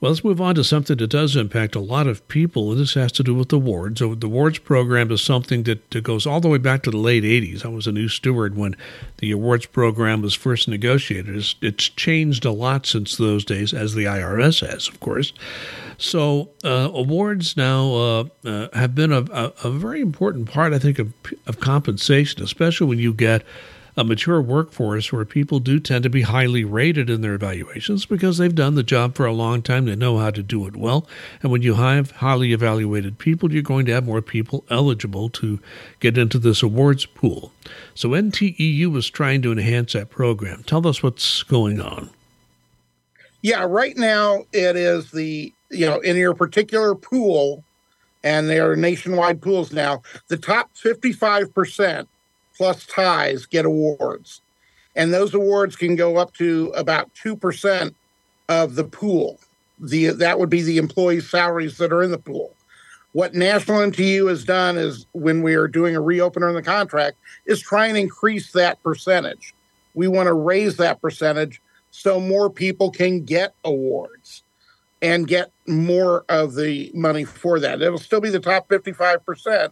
Well, 0.00 0.12
let's 0.12 0.24
move 0.24 0.40
on 0.40 0.54
to 0.54 0.64
something 0.64 0.96
that 0.96 1.08
does 1.08 1.36
impact 1.36 1.74
a 1.76 1.80
lot 1.80 2.06
of 2.06 2.26
people, 2.26 2.70
and 2.70 2.80
this 2.80 2.94
has 2.94 3.12
to 3.12 3.22
do 3.22 3.34
with 3.34 3.50
the 3.50 3.58
wards. 3.58 3.98
So 3.98 4.14
the 4.14 4.28
awards 4.28 4.58
program 4.58 5.10
is 5.10 5.20
something 5.20 5.64
that, 5.64 5.90
that 5.90 6.04
goes 6.04 6.26
all 6.26 6.40
the 6.40 6.48
way 6.48 6.56
back 6.56 6.82
to 6.84 6.90
the 6.90 6.96
late 6.96 7.22
80s. 7.22 7.66
I 7.66 7.68
was 7.68 7.86
a 7.86 7.92
new 7.92 8.08
steward 8.08 8.56
when 8.56 8.76
the 9.18 9.30
awards 9.30 9.66
program 9.66 10.22
was 10.22 10.34
first 10.34 10.68
negotiated. 10.68 11.36
It's, 11.36 11.54
it's 11.60 11.90
changed 11.90 12.46
a 12.46 12.50
lot 12.50 12.86
since 12.86 13.18
those 13.18 13.44
days, 13.44 13.74
as 13.74 13.92
the 13.92 14.04
IRS 14.04 14.66
has, 14.66 14.88
of 14.88 15.00
course. 15.00 15.34
So 15.98 16.48
uh, 16.64 16.88
awards 16.94 17.58
now 17.58 17.92
uh, 17.92 18.24
uh, 18.42 18.68
have 18.72 18.94
been 18.94 19.12
a, 19.12 19.26
a, 19.30 19.52
a, 19.64 19.70
very 19.70 20.00
important 20.00 20.50
part, 20.50 20.72
I 20.72 20.78
think, 20.78 20.98
of, 20.98 21.12
of 21.46 21.60
compensation, 21.60 22.42
especially 22.42 22.86
when 22.86 22.98
you 22.98 23.12
get 23.12 23.44
a 23.96 24.04
mature 24.04 24.40
workforce 24.40 25.12
where 25.12 25.24
people 25.24 25.60
do 25.60 25.78
tend 25.78 26.02
to 26.04 26.10
be 26.10 26.22
highly 26.22 26.64
rated 26.64 27.10
in 27.10 27.20
their 27.20 27.34
evaluations 27.34 28.06
because 28.06 28.38
they've 28.38 28.54
done 28.54 28.74
the 28.74 28.82
job 28.82 29.14
for 29.14 29.26
a 29.26 29.32
long 29.32 29.62
time. 29.62 29.84
They 29.84 29.96
know 29.96 30.18
how 30.18 30.30
to 30.30 30.42
do 30.42 30.66
it 30.66 30.76
well. 30.76 31.06
And 31.42 31.50
when 31.50 31.62
you 31.62 31.74
have 31.74 32.10
highly 32.12 32.52
evaluated 32.52 33.18
people, 33.18 33.52
you're 33.52 33.62
going 33.62 33.86
to 33.86 33.92
have 33.92 34.06
more 34.06 34.22
people 34.22 34.64
eligible 34.70 35.28
to 35.30 35.60
get 36.00 36.18
into 36.18 36.38
this 36.38 36.62
awards 36.62 37.06
pool. 37.06 37.52
So 37.94 38.10
NTEU 38.10 38.96
is 38.96 39.10
trying 39.10 39.42
to 39.42 39.52
enhance 39.52 39.92
that 39.92 40.10
program. 40.10 40.62
Tell 40.64 40.86
us 40.86 41.02
what's 41.02 41.42
going 41.42 41.80
on. 41.80 42.10
Yeah, 43.42 43.64
right 43.66 43.96
now 43.96 44.44
it 44.52 44.76
is 44.76 45.10
the 45.10 45.52
you 45.70 45.86
know, 45.86 46.00
in 46.00 46.16
your 46.16 46.34
particular 46.34 46.94
pool, 46.94 47.64
and 48.22 48.48
they 48.48 48.58
are 48.58 48.76
nationwide 48.76 49.40
pools 49.40 49.72
now, 49.72 50.02
the 50.28 50.36
top 50.36 50.74
55% 50.74 52.06
plus 52.60 52.84
ties 52.84 53.46
get 53.46 53.64
awards. 53.64 54.42
And 54.94 55.14
those 55.14 55.32
awards 55.32 55.76
can 55.76 55.96
go 55.96 56.18
up 56.18 56.34
to 56.34 56.70
about 56.76 57.10
2% 57.14 57.94
of 58.50 58.74
the 58.74 58.84
pool. 58.84 59.40
The, 59.78 60.08
that 60.08 60.38
would 60.38 60.50
be 60.50 60.60
the 60.60 60.76
employees' 60.76 61.30
salaries 61.30 61.78
that 61.78 61.90
are 61.90 62.02
in 62.02 62.10
the 62.10 62.18
pool. 62.18 62.54
What 63.12 63.34
National 63.34 63.78
NTU 63.78 64.28
has 64.28 64.44
done 64.44 64.76
is 64.76 65.06
when 65.12 65.40
we 65.40 65.54
are 65.54 65.68
doing 65.68 65.96
a 65.96 66.02
reopener 66.02 66.50
in 66.50 66.54
the 66.54 66.62
contract, 66.62 67.16
is 67.46 67.62
try 67.62 67.86
and 67.86 67.96
increase 67.96 68.52
that 68.52 68.82
percentage. 68.82 69.54
We 69.94 70.06
want 70.06 70.26
to 70.26 70.34
raise 70.34 70.76
that 70.76 71.00
percentage 71.00 71.62
so 71.90 72.20
more 72.20 72.50
people 72.50 72.90
can 72.90 73.24
get 73.24 73.54
awards 73.64 74.42
and 75.00 75.26
get 75.26 75.50
more 75.66 76.26
of 76.28 76.56
the 76.56 76.90
money 76.92 77.24
for 77.24 77.58
that. 77.58 77.80
It'll 77.80 77.96
still 77.96 78.20
be 78.20 78.28
the 78.28 78.38
top 78.38 78.68
55%, 78.68 79.70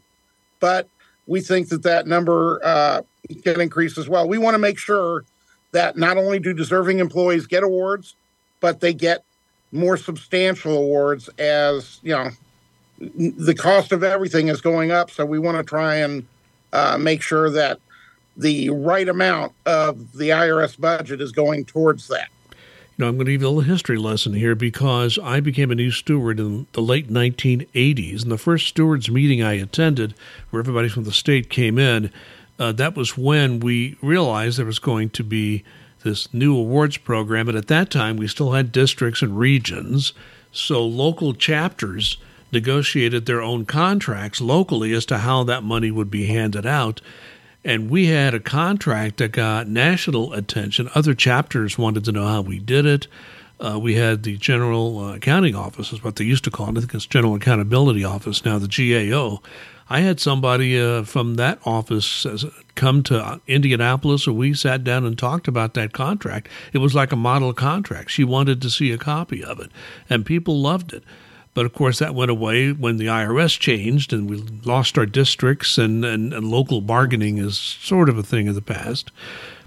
but 0.59 0.89
we 1.29 1.41
think 1.41 1.69
that 1.69 1.83
that 1.85 2.07
number 2.07 2.61
uh, 2.65 3.03
can 3.45 3.61
increase 3.61 3.97
as 3.99 4.09
well. 4.09 4.27
We 4.27 4.39
want 4.39 4.55
to 4.55 4.59
make 4.59 4.79
sure 4.79 5.25
that 5.73 5.97
not 5.97 6.17
only 6.17 6.41
do 6.41 6.55
deserving 6.55 6.99
employees 6.99 7.47
get 7.47 7.63
awards, 7.63 8.17
but 8.61 8.81
they 8.81 8.95
get 8.95 9.23
more 9.71 9.99
substantial 9.99 10.77
awards 10.77 11.29
as, 11.39 12.01
you 12.03 12.15
know, 12.15 12.31
the 12.99 13.55
cost 13.55 13.93
of 13.93 14.03
everything 14.03 14.49
is 14.49 14.61
going 14.61 14.91
up. 14.91 15.11
So 15.11 15.25
we 15.25 15.39
want 15.39 15.59
to 15.59 15.63
try 15.63 15.97
and 15.97 16.27
uh, 16.73 16.97
make 16.99 17.23
sure 17.23 17.51
that 17.51 17.79
the 18.37 18.71
right 18.71 19.09
amount 19.09 19.53
of 19.67 20.13
the 20.13 20.31
IRS 20.31 20.81
budget 20.81 21.21
is 21.21 21.31
going 21.31 21.67
towards 21.67 22.09
that. 22.09 22.29
Now, 22.99 23.07
I'm 23.07 23.15
going 23.15 23.27
to 23.27 23.33
give 23.33 23.43
you 23.43 23.47
a 23.47 23.51
little 23.51 23.73
history 23.73 23.97
lesson 23.97 24.35
here 24.35 24.57
because 24.57 25.21
I 25.23 25.39
became 25.39 25.71
a 25.71 25.77
new 25.77 25.93
steward 25.93 26.41
in 26.41 26.67
the 26.73 26.83
late 26.83 27.09
1980s. 27.09 28.23
And 28.25 28.33
the 28.33 28.37
first 28.37 28.67
stewards 28.67 29.09
meeting 29.09 29.41
I 29.41 29.53
attended, 29.53 30.15
where 30.51 30.59
everybody 30.59 30.89
from 30.89 31.05
the 31.05 31.13
state 31.13 31.49
came 31.49 31.79
in, 31.79 32.11
uh, 32.59 32.73
that 32.73 32.97
was 32.97 33.17
when 33.17 33.61
we 33.61 33.97
realized 34.03 34.59
there 34.59 34.67
was 34.67 34.81
going 34.81 35.11
to 35.11 35.23
be 35.23 35.63
this 36.03 36.35
new 36.35 36.57
awards 36.57 36.97
program. 36.97 37.49
And 37.49 37.57
at 37.57 37.69
that 37.69 37.89
time, 37.89 38.17
we 38.17 38.27
still 38.27 38.51
had 38.51 38.73
districts 38.73 39.23
and 39.23 39.39
regions. 39.39 40.13
So 40.51 40.85
local 40.85 41.35
chapters 41.35 42.17
negotiated 42.51 43.27
their 43.27 43.43
own 43.43 43.65
contracts 43.65 44.41
locally 44.41 44.93
as 44.93 45.07
to 45.07 45.19
how 45.19 45.45
that 45.45 45.63
money 45.63 45.93
would 45.93 46.11
be 46.11 46.27
handed 46.27 46.67
out. 46.67 47.01
And 47.69 47.91
we 47.91 48.07
had 48.07 48.33
a 48.33 48.41
contract 48.41 49.19
that 49.19 49.33
got 49.33 49.69
national 49.69 50.33
attention. 50.33 50.89
Other 50.95 51.13
chapters 51.13 51.77
wanted 51.77 52.03
to 52.07 52.13
know 52.13 52.25
how 52.25 52.41
we 52.41 52.59
did 52.59 52.87
it. 52.87 53.09
Uh, 53.61 53.79
we 53.79 53.95
had 53.95 54.23
the 54.23 54.39
General 54.39 54.99
uh, 54.99 55.17
Accounting 55.17 55.55
Office, 55.55 55.93
is 55.93 56.03
what 56.03 56.17
they 56.17 56.25
used 56.25 56.45
to 56.45 56.51
call 56.51 56.71
it. 56.71 56.79
I 56.79 56.81
think 56.81 56.95
it's 56.95 57.05
General 57.05 57.35
Accountability 57.35 58.05
Office, 58.05 58.43
now 58.43 58.59
the 58.59 58.69
GAO. 58.69 59.43
I 59.91 60.01
had 60.01 60.19
somebody 60.19 60.81
uh, 60.81 61.03
from 61.03 61.35
that 61.35 61.59
office 61.67 62.25
come 62.75 63.03
to 63.03 63.39
Indianapolis, 63.47 64.27
and 64.27 64.39
we 64.39 64.55
sat 64.55 64.83
down 64.83 65.05
and 65.05 65.19
talked 65.19 65.47
about 65.47 65.75
that 65.75 65.93
contract. 65.93 66.49
It 66.73 66.79
was 66.79 66.95
like 66.95 67.13
a 67.13 67.17
model 67.17 67.53
contract. 67.53 68.11
She 68.11 68.25
wanted 68.25 68.63
to 68.63 68.71
see 68.71 68.93
a 68.93 68.99
copy 68.99 69.45
of 69.45 69.61
it, 69.61 69.71
and 70.09 70.25
people 70.25 70.59
loved 70.59 70.95
it. 70.95 71.05
But 71.59 71.67
of 71.67 71.73
course, 71.73 71.99
that 71.99 72.15
went 72.15 72.31
away 72.31 72.71
when 72.71 72.99
the 72.99 73.07
IRS 73.07 73.59
changed 73.59 74.13
and 74.13 74.31
we 74.31 74.37
lost 74.65 74.97
our 74.97 75.07
districts, 75.07 75.77
and, 75.77 76.05
and, 76.05 76.33
and 76.33 76.47
local 76.47 76.81
bargaining 76.81 77.39
is 77.39 77.59
sort 77.59 78.09
of 78.09 78.17
a 78.17 78.23
thing 78.23 78.47
of 78.47 78.55
the 78.55 78.63
past. 78.63 79.11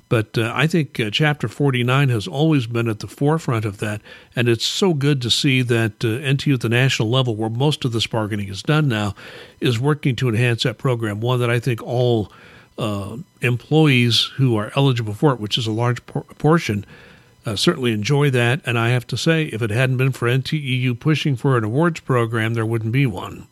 But 0.08 0.38
uh, 0.38 0.54
I 0.56 0.67
think 0.67 1.01
uh, 1.01 1.10
Chapter 1.12 1.49
49 1.49 2.08
has 2.08 2.30
always 2.30 2.65
been 2.65 2.88
at 2.88 2.99
the 2.99 3.10
forefront 3.10 3.65
of 3.65 3.80
that. 3.80 3.99
And 4.38 4.47
it's 4.47 4.65
so 4.65 4.93
good 4.93 5.21
to 5.23 5.30
see 5.30 5.63
that 5.63 6.06
uh, 6.06 6.23
NTEU 6.23 6.54
at 6.54 6.62
the 6.62 6.69
national 6.69 7.10
level, 7.10 7.36
where 7.36 7.49
most 7.49 7.84
of 7.84 7.91
this 7.91 8.08
bargaining 8.08 8.47
is 8.47 8.63
done 8.63 8.88
now, 8.88 9.13
is 9.60 9.77
working 9.77 10.15
to 10.15 10.30
enhance 10.30 10.63
that 10.63 10.77
program. 10.77 11.19
One 11.19 11.41
that 11.41 11.49
I 11.49 11.60
think 11.60 11.84
all 11.84 12.32
uh, 12.77 13.17
employees 13.41 14.32
who 14.38 14.56
are 14.56 14.71
eligible 14.77 15.13
for 15.13 15.34
it, 15.34 15.41
which 15.41 15.58
is 15.58 15.67
a 15.67 15.73
large 15.73 16.06
por- 16.06 16.23
portion, 16.23 16.86
uh, 17.45 17.56
certainly 17.56 17.91
enjoy 17.91 18.30
that. 18.32 18.62
And 18.65 18.77
I 18.77 18.89
have 18.89 19.08
to 19.08 19.17
say, 19.17 19.45
if 19.45 19.62
it 19.62 19.69
hadn't 19.69 19.97
been 19.97 20.12
for 20.12 20.27
NTEU 20.27 20.99
pushing 20.99 21.36
for 21.36 21.58
an 21.58 21.63
awards 21.63 21.99
program, 21.99 22.54
there 22.54 22.65
wouldn't 22.65 22.91
be 22.91 23.06
one. 23.06 23.47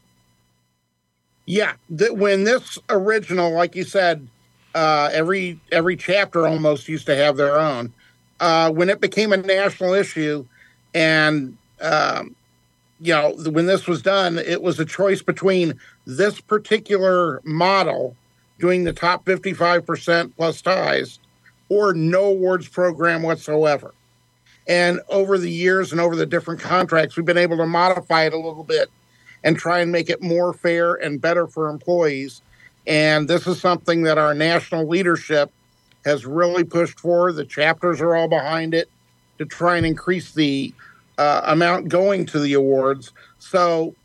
Yeah, 1.46 1.74
that 1.90 2.18
when 2.18 2.44
this 2.44 2.78
original, 2.90 3.52
like 3.52 3.76
you 3.76 3.84
said, 3.84 4.28
uh, 4.76 5.10
every 5.12 5.60
every 5.72 5.96
chapter 5.96 6.46
almost 6.46 6.88
used 6.88 7.08
to 7.08 7.16
have 7.16 7.38
their 7.38 7.60
own. 7.60 7.92
Uh, 8.40 8.72
when 8.72 8.88
it 8.88 9.02
became 9.02 9.34
a 9.34 9.38
national 9.38 9.96
issue, 9.96 10.46
and 10.94 11.58
um, 11.82 12.36
you 13.02 13.14
know 13.14 13.34
when 13.50 13.66
this 13.66 13.88
was 13.88 14.04
done, 14.04 14.38
it 14.38 14.62
was 14.62 14.80
a 14.80 14.86
choice 14.86 15.24
between 15.24 15.80
this 16.06 16.40
particular 16.40 17.42
model 17.44 18.16
doing 18.60 18.84
the 18.84 18.94
top 18.94 19.26
fifty 19.26 19.54
five 19.54 19.88
percent 19.88 20.36
plus 20.38 20.62
ties 20.62 21.18
or 21.70 21.94
no 21.94 22.26
awards 22.26 22.68
program 22.68 23.24
whatsoever. 23.24 23.94
And 24.68 25.02
over 25.10 25.38
the 25.38 25.50
years 25.50 25.92
and 25.92 26.02
over 26.02 26.16
the 26.16 26.26
different 26.26 26.60
contracts, 26.60 27.16
we've 27.16 27.26
been 27.26 27.38
able 27.38 27.58
to 27.58 27.66
modify 27.66 28.26
it 28.26 28.34
a 28.34 28.38
little 28.38 28.64
bit 28.64 28.90
and 29.44 29.58
try 29.58 29.80
and 29.80 29.92
make 29.92 30.10
it 30.10 30.22
more 30.22 30.54
fair 30.54 30.96
and 30.96 31.22
better 31.22 31.48
for 31.48 31.70
employees. 31.70 32.42
And 32.86 33.28
this 33.28 33.48
is 33.48 33.60
something 33.60 34.04
that 34.04 34.18
our 34.18 34.34
national 34.34 34.88
leadership 34.88 35.52
has 36.06 36.26
really 36.26 36.64
pushed 36.64 37.00
for. 37.00 37.32
The 37.32 37.46
chapters 37.46 38.02
are 38.02 38.16
all 38.16 38.28
behind 38.28 38.74
it 38.74 38.90
to 39.38 39.46
try 39.46 39.78
and 39.78 39.86
increase 39.86 40.34
the 40.34 40.74
uh, 41.18 41.42
amount 41.46 41.90
going 41.90 42.26
to 42.28 42.40
the 42.40 42.54
awards. 42.54 43.12
So 43.40 43.96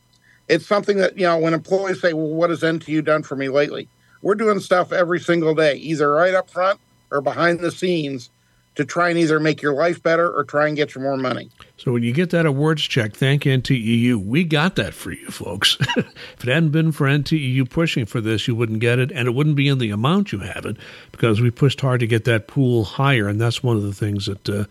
it's 0.48 0.66
something 0.66 0.96
that, 0.98 1.16
you 1.18 1.24
know, 1.24 1.38
when 1.38 1.54
employees 1.54 2.00
say, 2.00 2.12
well, 2.12 2.28
what 2.28 2.50
has 2.50 2.60
NTU 2.60 3.04
done 3.04 3.22
for 3.22 3.36
me 3.36 3.48
lately? 3.48 3.88
We're 4.22 4.34
doing 4.34 4.60
stuff 4.60 4.92
every 4.92 5.20
single 5.20 5.54
day, 5.54 5.74
either 5.76 6.10
right 6.10 6.34
up 6.34 6.48
front 6.48 6.80
or 7.10 7.20
behind 7.20 7.60
the 7.60 7.70
scenes 7.70 8.30
to 8.74 8.84
try 8.84 9.08
and 9.08 9.18
either 9.18 9.38
make 9.38 9.62
your 9.62 9.74
life 9.74 10.02
better 10.02 10.28
or 10.28 10.44
try 10.44 10.66
and 10.66 10.76
get 10.76 10.94
you 10.94 11.00
more 11.00 11.16
money. 11.16 11.50
So 11.76 11.92
when 11.92 12.02
you 12.02 12.12
get 12.12 12.30
that 12.30 12.46
awards 12.46 12.82
check, 12.82 13.14
thank 13.14 13.44
NTEU. 13.44 14.24
We 14.24 14.44
got 14.44 14.76
that 14.76 14.94
for 14.94 15.12
you, 15.12 15.28
folks. 15.28 15.76
if 15.96 16.44
it 16.44 16.48
hadn't 16.48 16.70
been 16.70 16.90
for 16.90 17.06
NTEU 17.06 17.68
pushing 17.70 18.06
for 18.06 18.20
this, 18.20 18.48
you 18.48 18.54
wouldn't 18.54 18.80
get 18.80 18.98
it, 18.98 19.12
and 19.12 19.28
it 19.28 19.34
wouldn't 19.34 19.56
be 19.56 19.68
in 19.68 19.78
the 19.78 19.90
amount 19.90 20.32
you 20.32 20.40
have 20.40 20.66
it 20.66 20.76
because 21.12 21.40
we 21.40 21.50
pushed 21.50 21.80
hard 21.80 22.00
to 22.00 22.06
get 22.06 22.24
that 22.24 22.48
pool 22.48 22.84
higher, 22.84 23.28
and 23.28 23.40
that's 23.40 23.62
one 23.62 23.76
of 23.76 23.84
the 23.84 23.94
things 23.94 24.26
that 24.26 24.48
uh, 24.48 24.64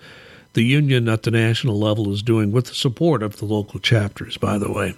the 0.54 0.63
union 0.63 1.08
at 1.08 1.24
the 1.24 1.32
national 1.32 1.80
level 1.80 2.12
is 2.12 2.22
doing 2.22 2.52
with 2.52 2.65
the 2.65 2.76
support 2.76 3.24
of 3.24 3.38
the 3.38 3.46
local 3.46 3.80
chapters. 3.80 4.38
By 4.38 4.58
the 4.58 4.72
way, 4.72 4.96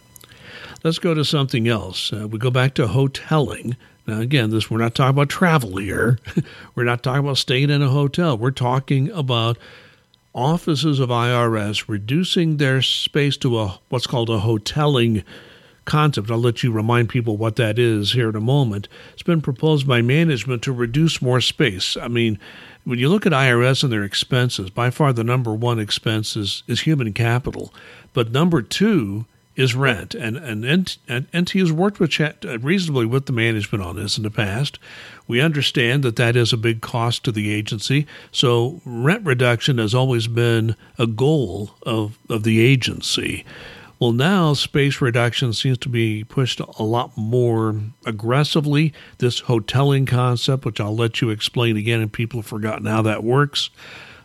let's 0.83 0.99
go 0.99 1.13
to 1.13 1.23
something 1.23 1.67
else. 1.67 2.11
Uh, 2.11 2.27
we 2.27 2.39
go 2.39 2.51
back 2.51 2.73
to 2.75 2.87
hoteling. 2.87 3.75
Now, 4.07 4.19
again, 4.19 4.51
this 4.51 4.69
we're 4.69 4.77
not 4.77 4.93
talking 4.93 5.11
about 5.11 5.29
travel 5.29 5.77
here. 5.77 6.19
we're 6.75 6.83
not 6.83 7.01
talking 7.01 7.21
about 7.21 7.37
staying 7.37 7.69
in 7.69 7.81
a 7.81 7.89
hotel. 7.89 8.37
We're 8.37 8.51
talking 8.51 9.09
about 9.11 9.57
offices 10.33 10.99
of 10.99 11.09
IRS 11.09 11.85
reducing 11.87 12.57
their 12.57 12.81
space 12.81 13.37
to 13.37 13.57
a 13.59 13.79
what's 13.89 14.05
called 14.05 14.29
a 14.29 14.39
hoteling 14.39 15.23
concept. 15.85 16.29
I'll 16.29 16.37
let 16.37 16.61
you 16.61 16.71
remind 16.71 17.09
people 17.09 17.37
what 17.37 17.55
that 17.55 17.79
is 17.79 18.11
here 18.11 18.29
in 18.29 18.35
a 18.35 18.41
moment. 18.41 18.87
It's 19.13 19.23
been 19.23 19.41
proposed 19.41 19.87
by 19.87 20.01
management 20.01 20.61
to 20.63 20.73
reduce 20.73 21.21
more 21.21 21.41
space. 21.41 21.95
I 21.97 22.07
mean, 22.07 22.37
when 22.83 22.99
you 22.99 23.09
look 23.09 23.25
at 23.25 23.31
IRS 23.31 23.83
and 23.83 23.91
their 23.91 24.03
expenses, 24.03 24.69
by 24.69 24.89
far 24.89 25.13
the 25.13 25.23
number 25.23 25.53
one 25.53 25.79
expense 25.79 26.35
is, 26.35 26.63
is 26.67 26.81
human 26.81 27.13
capital. 27.13 27.73
But 28.13 28.31
number 28.31 28.61
two 28.61 29.25
is 29.55 29.75
rent. 29.75 30.13
And, 30.13 30.37
and, 30.37 30.97
and 31.07 31.27
NT 31.35 31.51
has 31.51 31.71
worked 31.71 31.99
with 31.99 32.19
uh, 32.19 32.59
reasonably 32.59 33.05
with 33.05 33.25
the 33.25 33.33
management 33.33 33.83
on 33.83 33.95
this 33.95 34.17
in 34.17 34.23
the 34.23 34.29
past. 34.29 34.79
We 35.27 35.41
understand 35.41 36.03
that 36.03 36.17
that 36.17 36.35
is 36.35 36.53
a 36.53 36.57
big 36.57 36.81
cost 36.81 37.23
to 37.23 37.31
the 37.31 37.53
agency. 37.53 38.05
So 38.31 38.81
rent 38.85 39.25
reduction 39.25 39.77
has 39.77 39.95
always 39.95 40.27
been 40.27 40.75
a 40.99 41.07
goal 41.07 41.71
of, 41.83 42.17
of 42.29 42.43
the 42.43 42.59
agency. 42.59 43.45
Well, 43.97 44.11
now 44.11 44.53
space 44.53 44.99
reduction 44.99 45.53
seems 45.53 45.77
to 45.79 45.89
be 45.89 46.25
pushed 46.25 46.59
a 46.59 46.83
lot 46.83 47.17
more 47.17 47.79
aggressively. 48.05 48.93
This 49.19 49.43
hoteling 49.43 50.05
concept, 50.05 50.65
which 50.65 50.81
I'll 50.81 50.95
let 50.95 51.21
you 51.21 51.29
explain 51.29 51.77
again, 51.77 52.01
and 52.01 52.11
people 52.11 52.41
have 52.41 52.47
forgotten 52.47 52.85
how 52.87 53.01
that 53.03 53.23
works. 53.23 53.69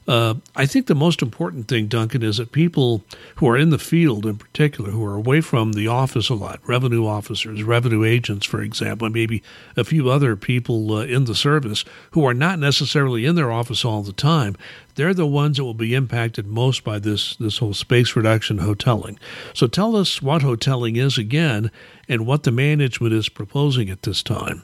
Uh, 0.09 0.35
I 0.57 0.67
think 0.67 0.87
the 0.87 0.95
most 0.95 1.23
important 1.23 1.69
thing, 1.69 1.87
Duncan, 1.87 2.23
is 2.23 2.39
that 2.39 2.53
people 2.53 3.05
who 3.37 3.49
are 3.49 3.57
in 3.57 3.71
the 3.71 3.79
field 3.79 4.27
in 4.27 4.39
particular, 4.39 4.91
who 4.91 5.05
are 5.05 5.15
away 5.15 5.41
from 5.41 5.73
the 5.73 5.87
office 5.87 6.29
a 6.29 6.35
lot, 6.35 6.61
revenue 6.67 7.07
officers, 7.07 7.63
revenue 7.63 8.05
agents, 8.05 8.47
for 8.47 8.63
example, 8.63 9.07
and 9.07 9.15
maybe 9.15 9.43
a 9.77 9.85
few 9.85 10.11
other 10.11 10.37
people 10.37 10.93
uh, 10.93 11.05
in 11.05 11.27
the 11.27 11.35
service 11.35 11.85
who 12.13 12.25
are 12.25 12.35
not 12.35 12.59
necessarily 12.59 13.25
in 13.25 13.37
their 13.37 13.53
office 13.53 13.85
all 13.85 14.03
the 14.03 14.13
time, 14.13 14.57
they're 14.95 15.15
the 15.15 15.27
ones 15.27 15.59
that 15.59 15.65
will 15.65 15.75
be 15.75 15.95
impacted 15.95 16.47
most 16.47 16.83
by 16.83 16.99
this, 16.99 17.37
this 17.37 17.59
whole 17.59 17.75
space 17.75 18.17
reduction 18.17 18.59
hoteling. 18.59 19.19
So 19.55 19.67
tell 19.67 19.95
us 19.97 20.21
what 20.21 20.43
hoteling 20.43 20.97
is 20.97 21.19
again 21.19 21.71
and 22.09 22.27
what 22.27 22.43
the 22.43 22.51
management 22.51 23.15
is 23.15 23.29
proposing 23.29 23.91
at 23.91 24.03
this 24.03 24.23
time. 24.23 24.63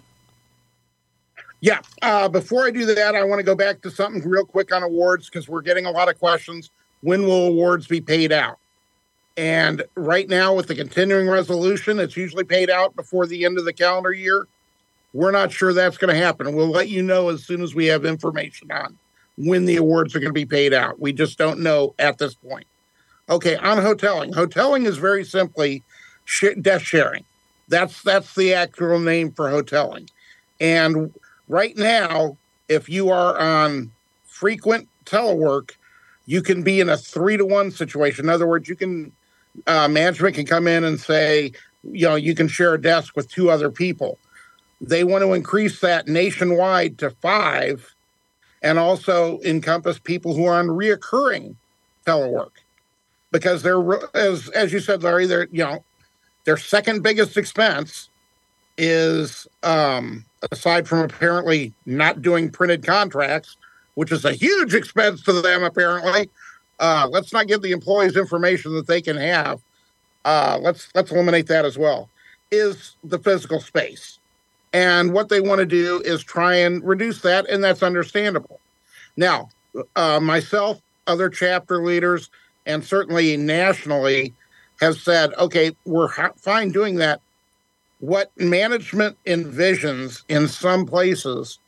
Yeah. 1.66 1.80
Uh, 2.00 2.28
before 2.28 2.64
I 2.64 2.70
do 2.70 2.84
that, 2.94 3.16
I 3.16 3.24
want 3.24 3.40
to 3.40 3.42
go 3.42 3.56
back 3.56 3.82
to 3.82 3.90
something 3.90 4.22
real 4.22 4.44
quick 4.44 4.72
on 4.72 4.84
awards 4.84 5.28
because 5.28 5.48
we're 5.48 5.62
getting 5.62 5.84
a 5.84 5.90
lot 5.90 6.08
of 6.08 6.16
questions. 6.16 6.70
When 7.00 7.24
will 7.24 7.48
awards 7.48 7.88
be 7.88 8.00
paid 8.00 8.30
out? 8.30 8.58
And 9.36 9.82
right 9.96 10.28
now, 10.28 10.54
with 10.54 10.68
the 10.68 10.76
continuing 10.76 11.28
resolution, 11.28 11.98
it's 11.98 12.16
usually 12.16 12.44
paid 12.44 12.70
out 12.70 12.94
before 12.94 13.26
the 13.26 13.44
end 13.44 13.58
of 13.58 13.64
the 13.64 13.72
calendar 13.72 14.12
year. 14.12 14.46
We're 15.12 15.32
not 15.32 15.50
sure 15.50 15.72
that's 15.72 15.98
going 15.98 16.14
to 16.14 16.24
happen. 16.24 16.54
We'll 16.54 16.68
let 16.68 16.88
you 16.88 17.02
know 17.02 17.30
as 17.30 17.44
soon 17.44 17.60
as 17.62 17.74
we 17.74 17.86
have 17.86 18.04
information 18.04 18.70
on 18.70 18.96
when 19.36 19.64
the 19.64 19.74
awards 19.74 20.14
are 20.14 20.20
going 20.20 20.30
to 20.30 20.32
be 20.32 20.46
paid 20.46 20.72
out. 20.72 21.00
We 21.00 21.12
just 21.12 21.36
don't 21.36 21.58
know 21.58 21.96
at 21.98 22.18
this 22.18 22.36
point. 22.36 22.68
Okay, 23.28 23.56
on 23.56 23.78
hoteling. 23.78 24.32
Hoteling 24.32 24.86
is 24.86 24.98
very 24.98 25.24
simply 25.24 25.82
sh- 26.26 26.54
desk 26.62 26.84
sharing. 26.84 27.24
That's 27.66 28.02
that's 28.02 28.36
the 28.36 28.54
actual 28.54 29.00
name 29.00 29.32
for 29.32 29.50
hoteling. 29.50 30.08
And 30.60 31.12
right 31.48 31.76
now, 31.76 32.36
if 32.68 32.88
you 32.88 33.10
are 33.10 33.38
on 33.38 33.92
frequent 34.24 34.88
telework, 35.04 35.72
you 36.26 36.42
can 36.42 36.62
be 36.62 36.80
in 36.80 36.88
a 36.88 36.96
three 36.96 37.36
to 37.36 37.44
one 37.44 37.70
situation. 37.70 38.26
In 38.26 38.28
other 38.28 38.46
words, 38.46 38.68
you 38.68 38.76
can 38.76 39.12
uh, 39.66 39.88
management 39.88 40.34
can 40.34 40.46
come 40.46 40.66
in 40.66 40.84
and 40.84 41.00
say, 41.00 41.52
you 41.82 42.06
know, 42.06 42.16
you 42.16 42.34
can 42.34 42.48
share 42.48 42.74
a 42.74 42.80
desk 42.80 43.16
with 43.16 43.30
two 43.30 43.48
other 43.48 43.70
people. 43.70 44.18
They 44.80 45.04
want 45.04 45.22
to 45.22 45.32
increase 45.32 45.80
that 45.80 46.08
nationwide 46.08 46.98
to 46.98 47.10
five, 47.10 47.94
and 48.62 48.78
also 48.78 49.40
encompass 49.44 49.98
people 49.98 50.34
who 50.34 50.44
are 50.44 50.58
on 50.58 50.66
reoccurring 50.66 51.54
telework, 52.06 52.50
because 53.30 53.62
they're 53.62 53.82
as 54.14 54.48
as 54.50 54.72
you 54.72 54.80
said, 54.80 55.02
Larry, 55.02 55.26
they're 55.26 55.48
you 55.50 55.64
know 55.64 55.84
their 56.44 56.56
second 56.56 57.02
biggest 57.02 57.36
expense 57.36 58.10
is 58.78 59.46
um, 59.62 60.24
aside 60.50 60.86
from 60.86 61.00
apparently 61.00 61.72
not 61.86 62.22
doing 62.22 62.50
printed 62.50 62.84
contracts, 62.84 63.56
which 63.94 64.12
is 64.12 64.24
a 64.24 64.32
huge 64.32 64.74
expense 64.74 65.22
to 65.22 65.32
them, 65.40 65.62
apparently. 65.62 66.30
Uh, 66.78 67.08
let's 67.10 67.32
not 67.32 67.46
give 67.46 67.62
the 67.62 67.72
employees 67.72 68.16
information 68.16 68.74
that 68.74 68.86
they 68.86 69.00
can 69.00 69.16
have. 69.16 69.60
Uh, 70.24 70.58
let's 70.60 70.88
let's 70.94 71.10
eliminate 71.10 71.46
that 71.46 71.64
as 71.64 71.78
well. 71.78 72.10
Is 72.50 72.96
the 73.02 73.18
physical 73.18 73.60
space, 73.60 74.18
and 74.72 75.12
what 75.12 75.28
they 75.28 75.40
want 75.40 75.60
to 75.60 75.66
do 75.66 76.02
is 76.04 76.22
try 76.22 76.54
and 76.56 76.84
reduce 76.84 77.22
that, 77.22 77.48
and 77.48 77.62
that's 77.64 77.82
understandable. 77.82 78.60
Now, 79.16 79.48
uh, 79.94 80.20
myself, 80.20 80.80
other 81.06 81.30
chapter 81.30 81.82
leaders, 81.82 82.28
and 82.66 82.84
certainly 82.84 83.36
nationally 83.36 84.34
have 84.80 84.96
said, 84.96 85.32
okay, 85.38 85.74
we're 85.84 86.08
fine 86.36 86.70
doing 86.70 86.96
that. 86.96 87.20
What 88.06 88.30
management 88.36 89.16
envisions 89.26 90.22
in 90.28 90.46
some 90.46 90.86
places, 90.86 91.58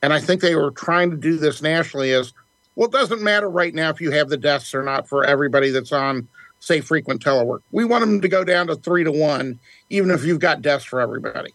and 0.00 0.12
I 0.12 0.20
think 0.20 0.40
they 0.40 0.54
were 0.54 0.70
trying 0.70 1.10
to 1.10 1.16
do 1.16 1.38
this 1.38 1.60
nationally, 1.60 2.10
is 2.10 2.32
well, 2.76 2.86
it 2.86 2.92
doesn't 2.92 3.20
matter 3.20 3.50
right 3.50 3.74
now 3.74 3.90
if 3.90 4.00
you 4.00 4.12
have 4.12 4.28
the 4.28 4.36
desks 4.36 4.76
or 4.76 4.84
not 4.84 5.08
for 5.08 5.24
everybody 5.24 5.70
that's 5.70 5.90
on, 5.90 6.28
say, 6.60 6.80
frequent 6.80 7.20
telework. 7.20 7.62
We 7.72 7.84
want 7.84 8.02
them 8.02 8.20
to 8.20 8.28
go 8.28 8.44
down 8.44 8.68
to 8.68 8.76
three 8.76 9.02
to 9.02 9.10
one, 9.10 9.58
even 9.90 10.12
if 10.12 10.24
you've 10.24 10.38
got 10.38 10.62
desks 10.62 10.88
for 10.88 11.00
everybody. 11.00 11.52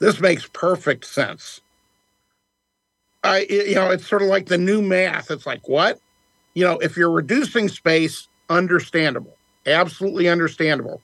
This 0.00 0.18
makes 0.18 0.48
perfect 0.48 1.04
sense. 1.04 1.60
I, 3.22 3.46
you 3.48 3.76
know, 3.76 3.92
it's 3.92 4.08
sort 4.08 4.22
of 4.22 4.28
like 4.28 4.46
the 4.46 4.58
new 4.58 4.82
math. 4.82 5.30
It's 5.30 5.46
like, 5.46 5.68
what? 5.68 6.00
You 6.54 6.64
know, 6.64 6.78
if 6.78 6.96
you're 6.96 7.12
reducing 7.12 7.68
space, 7.68 8.26
understandable, 8.48 9.36
absolutely 9.66 10.28
understandable. 10.28 11.00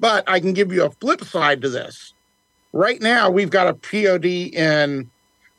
But 0.00 0.28
I 0.28 0.40
can 0.40 0.52
give 0.52 0.72
you 0.72 0.84
a 0.84 0.90
flip 0.90 1.24
side 1.24 1.62
to 1.62 1.68
this. 1.68 2.12
Right 2.72 3.00
now, 3.00 3.30
we've 3.30 3.50
got 3.50 3.66
a 3.66 3.74
POD 3.74 4.26
in 4.26 5.10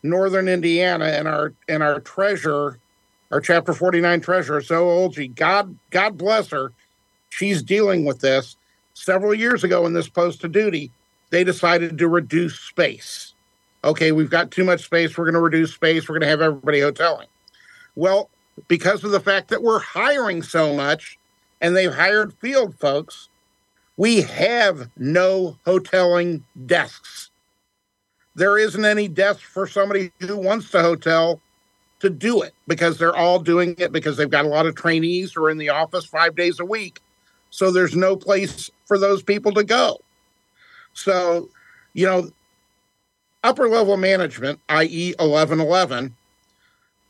northern 0.04 0.48
Indiana, 0.48 1.06
and 1.06 1.28
our 1.28 1.54
and 1.68 1.84
our 1.84 2.00
treasurer, 2.00 2.80
our 3.32 3.42
Chapter 3.42 3.74
49 3.74 4.22
treasurer, 4.22 4.62
Zoe 4.62 4.78
Olge, 4.78 5.36
God 5.36 5.78
God 5.90 6.18
bless 6.18 6.50
her, 6.50 6.72
she's 7.30 7.62
dealing 7.62 8.06
with 8.06 8.22
this. 8.22 8.56
Several 8.94 9.34
years 9.34 9.64
ago, 9.64 9.86
in 9.86 9.94
this 9.94 10.10
post 10.10 10.44
of 10.44 10.52
duty, 10.52 10.92
they 11.30 11.44
decided 11.44 11.98
to 11.98 12.08
reduce 12.08 12.60
space 12.60 13.34
okay, 13.84 14.12
we've 14.12 14.30
got 14.30 14.52
too 14.52 14.64
much 14.64 14.84
space. 14.84 15.18
We're 15.18 15.26
going 15.26 15.34
to 15.34 15.40
reduce 15.40 15.74
space. 15.74 16.08
We're 16.08 16.14
going 16.14 16.22
to 16.22 16.28
have 16.28 16.42
everybody 16.42 16.80
hoteling. 16.80 17.28
Well, 17.96 18.30
because 18.68 19.04
of 19.04 19.12
the 19.12 19.20
fact 19.20 19.50
that 19.50 19.64
we're 19.64 19.80
hiring 19.80 20.44
so 20.44 20.76
much 20.76 21.18
and 21.62 21.76
they've 21.76 21.94
hired 21.94 22.34
field 22.34 22.76
folks, 22.76 23.29
we 24.00 24.22
have 24.22 24.90
no 24.96 25.58
hoteling 25.66 26.42
desks. 26.66 27.32
There 28.34 28.58
isn't 28.58 28.86
any 28.86 29.10
desk 29.10 29.42
for 29.42 29.68
somebody 29.68 30.14
who 30.22 30.38
wants 30.38 30.72
to 30.72 30.82
hotel 30.82 31.42
to 32.00 32.10
do 32.10 32.42
it 32.42 32.54
because 32.66 32.98
they're 32.98 33.16
all 33.16 33.40
doing 33.40 33.76
it 33.78 33.92
because 33.92 34.16
they've 34.16 34.30
got 34.30 34.46
a 34.46 34.48
lot 34.48 34.66
of 34.66 34.76
trainees 34.76 35.34
who 35.34 35.44
are 35.44 35.50
in 35.50 35.58
the 35.58 35.68
office 35.68 36.06
five 36.06 36.38
days 36.38 36.62
a 36.62 36.66
week. 36.66 37.02
So 37.50 37.72
there's 37.72 37.94
no 37.94 38.16
place 38.16 38.72
for 38.86 38.98
those 38.98 39.22
people 39.22 39.52
to 39.52 39.66
go. 39.66 40.00
So, 40.94 41.50
you 41.92 42.06
know, 42.06 42.32
upper 43.44 43.68
level 43.68 43.98
management, 43.98 44.62
i.e., 44.70 45.14
1111, 45.20 46.16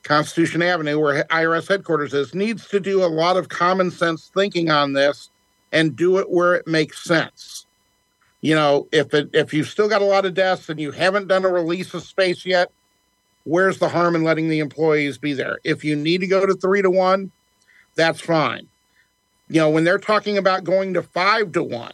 Constitution 0.01 0.63
Avenue, 0.63 0.99
where 0.99 1.23
IRS 1.25 1.67
headquarters 1.67 2.15
is, 2.15 2.33
needs 2.33 2.67
to 2.69 2.79
do 2.79 3.03
a 3.03 3.05
lot 3.05 3.37
of 3.37 3.49
common 3.49 3.91
sense 3.91 4.31
thinking 4.33 4.71
on 4.71 4.93
this 4.93 5.29
and 5.71 5.95
do 5.95 6.17
it 6.17 6.29
where 6.29 6.55
it 6.55 6.67
makes 6.67 7.03
sense. 7.03 7.65
You 8.41 8.55
know, 8.55 8.87
if 8.91 9.13
it 9.13 9.29
if 9.33 9.53
you've 9.53 9.67
still 9.67 9.89
got 9.89 10.01
a 10.01 10.05
lot 10.05 10.25
of 10.25 10.33
desks 10.33 10.69
and 10.69 10.79
you 10.79 10.91
haven't 10.91 11.27
done 11.27 11.45
a 11.45 11.49
release 11.49 11.93
of 11.93 12.03
space 12.03 12.45
yet, 12.45 12.71
where's 13.43 13.79
the 13.79 13.89
harm 13.89 14.15
in 14.15 14.23
letting 14.23 14.49
the 14.49 14.59
employees 14.59 15.17
be 15.17 15.33
there? 15.33 15.59
If 15.63 15.83
you 15.83 15.95
need 15.95 16.21
to 16.21 16.27
go 16.27 16.45
to 16.45 16.53
three 16.53 16.81
to 16.81 16.89
one, 16.89 17.31
that's 17.95 18.21
fine. 18.21 18.67
You 19.49 19.61
know, 19.61 19.69
when 19.69 19.83
they're 19.83 19.97
talking 19.97 20.37
about 20.37 20.63
going 20.63 20.93
to 20.93 21.03
five 21.03 21.51
to 21.53 21.63
one, 21.63 21.93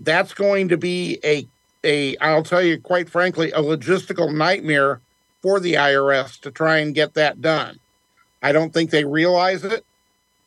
that's 0.00 0.34
going 0.34 0.68
to 0.68 0.76
be 0.76 1.18
a 1.24 1.46
a 1.84 2.16
I'll 2.16 2.42
tell 2.42 2.62
you 2.62 2.80
quite 2.80 3.08
frankly 3.08 3.52
a 3.52 3.60
logistical 3.60 4.34
nightmare 4.34 5.00
for 5.42 5.60
the 5.60 5.74
IRS 5.74 6.40
to 6.40 6.50
try 6.50 6.78
and 6.78 6.94
get 6.94 7.14
that 7.14 7.40
done. 7.40 7.78
I 8.42 8.52
don't 8.52 8.72
think 8.72 8.90
they 8.90 9.04
realize 9.04 9.64
it. 9.64 9.84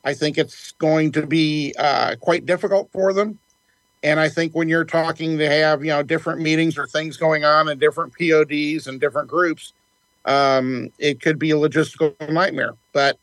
I 0.04 0.14
think 0.14 0.38
it's 0.38 0.72
going 0.74 1.12
to 1.14 1.28
be 1.28 1.74
uh, 1.78 2.16
quite 2.20 2.46
difficult 2.46 2.92
for 2.92 3.14
them. 3.14 3.40
And 4.04 4.20
I 4.20 4.30
think 4.30 4.56
when 4.56 4.68
you're 4.68 4.86
talking 4.86 5.38
they 5.38 5.60
have 5.60 5.84
you 5.84 5.92
know 5.92 6.04
different 6.04 6.42
meetings 6.42 6.78
or 6.78 6.88
things 6.88 7.18
going 7.18 7.46
on 7.46 7.70
in 7.70 7.78
different 7.78 8.14
PODs 8.18 8.88
and 8.88 9.00
different 9.00 9.28
groups, 9.30 9.74
um, 10.26 10.92
it 10.98 11.22
could 11.22 11.38
be 11.38 11.52
a 11.52 11.56
logistical 11.56 12.16
nightmare. 12.30 12.74
But 12.94 13.18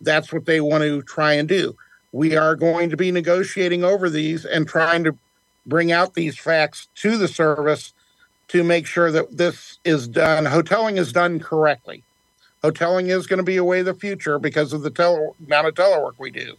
that's 0.00 0.32
what 0.32 0.46
they 0.46 0.60
want 0.60 0.84
to 0.84 1.02
try 1.02 1.34
and 1.34 1.48
do. 1.48 1.76
We 2.12 2.36
are 2.36 2.56
going 2.56 2.90
to 2.90 2.96
be 2.96 3.10
negotiating 3.10 3.84
over 3.84 4.08
these 4.10 4.44
and 4.44 4.66
trying 4.66 5.04
to 5.04 5.16
bring 5.66 5.92
out 5.92 6.14
these 6.14 6.38
facts 6.38 6.88
to 6.96 7.16
the 7.16 7.28
service 7.28 7.92
to 8.48 8.64
make 8.64 8.86
sure 8.86 9.10
that 9.12 9.36
this 9.36 9.78
is 9.84 10.08
done. 10.08 10.44
Hoteling 10.44 10.98
is 10.98 11.12
done 11.12 11.38
correctly. 11.38 12.02
Hoteling 12.72 13.08
is 13.08 13.26
going 13.26 13.38
to 13.38 13.44
be 13.44 13.56
a 13.56 13.64
way 13.64 13.80
of 13.80 13.86
the 13.86 13.94
future 13.94 14.38
because 14.38 14.72
of 14.72 14.82
the 14.82 14.90
tele- 14.90 15.34
amount 15.46 15.68
of 15.68 15.74
telework 15.74 16.14
we 16.18 16.30
do. 16.30 16.56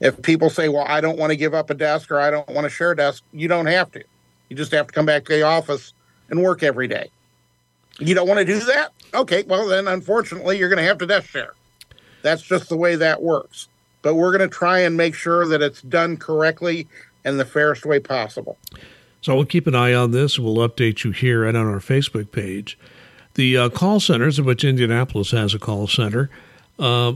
If 0.00 0.20
people 0.22 0.50
say, 0.50 0.68
well, 0.68 0.84
I 0.86 1.00
don't 1.00 1.18
want 1.18 1.30
to 1.30 1.36
give 1.36 1.54
up 1.54 1.70
a 1.70 1.74
desk 1.74 2.10
or 2.10 2.18
I 2.18 2.30
don't 2.30 2.48
want 2.48 2.64
to 2.64 2.70
share 2.70 2.92
a 2.92 2.96
desk, 2.96 3.22
you 3.32 3.46
don't 3.46 3.66
have 3.66 3.92
to. 3.92 4.02
You 4.48 4.56
just 4.56 4.72
have 4.72 4.88
to 4.88 4.92
come 4.92 5.06
back 5.06 5.24
to 5.26 5.32
the 5.32 5.42
office 5.42 5.92
and 6.28 6.42
work 6.42 6.62
every 6.62 6.88
day. 6.88 7.08
You 7.98 8.14
don't 8.14 8.26
want 8.26 8.38
to 8.38 8.44
do 8.44 8.58
that? 8.60 8.92
Okay, 9.14 9.44
well, 9.44 9.68
then 9.68 9.86
unfortunately, 9.86 10.58
you're 10.58 10.68
going 10.68 10.78
to 10.78 10.84
have 10.84 10.98
to 10.98 11.06
desk 11.06 11.28
share. 11.28 11.54
That's 12.22 12.42
just 12.42 12.68
the 12.68 12.76
way 12.76 12.96
that 12.96 13.22
works. 13.22 13.68
But 14.02 14.14
we're 14.14 14.36
going 14.36 14.48
to 14.48 14.54
try 14.54 14.80
and 14.80 14.96
make 14.96 15.14
sure 15.14 15.46
that 15.46 15.62
it's 15.62 15.82
done 15.82 16.16
correctly 16.16 16.88
and 17.24 17.38
the 17.38 17.44
fairest 17.44 17.86
way 17.86 18.00
possible. 18.00 18.58
So 19.20 19.36
we'll 19.36 19.44
keep 19.44 19.68
an 19.68 19.76
eye 19.76 19.94
on 19.94 20.10
this. 20.10 20.38
We'll 20.38 20.68
update 20.68 21.04
you 21.04 21.12
here 21.12 21.44
and 21.44 21.56
on 21.56 21.66
our 21.66 21.78
Facebook 21.78 22.32
page. 22.32 22.76
The 23.34 23.56
uh, 23.56 23.68
call 23.70 24.00
centers, 24.00 24.38
of 24.38 24.46
which 24.46 24.64
Indianapolis 24.64 25.30
has 25.30 25.54
a 25.54 25.58
call 25.58 25.86
center, 25.86 26.28
uh, 26.78 27.14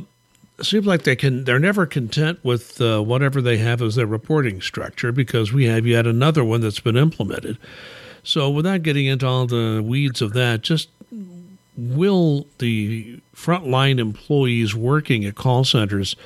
seems 0.62 0.87
like 0.87 1.02
they 1.02 1.16
can. 1.16 1.44
They're 1.44 1.59
never 1.59 1.87
content 1.87 2.38
with 2.42 2.81
uh, 2.81 3.02
whatever 3.02 3.42
they 3.42 3.59
have 3.59 3.83
as 3.83 3.96
their 3.96 4.07
reporting 4.07 4.61
structure 4.61 5.12
because 5.12 5.52
we 5.52 5.66
have 5.66 5.87
yet 5.87 6.07
another 6.07 6.44
one 6.44 6.61
that's 6.61 6.81
been 6.81 6.96
implemented. 6.96 7.59
So, 8.22 8.50
without 8.50 8.83
getting 8.83 9.07
into 9.07 9.26
all 9.26 9.46
the 9.46 9.83
weeds 9.85 10.22
of 10.22 10.33
that, 10.33 10.62
just 10.62 10.88
will 11.76 12.46
the 12.59 13.20
frontline 13.35 13.98
employees 13.98 14.74
working 14.74 15.24
at 15.24 15.35
call 15.35 15.64
centers 15.64 16.16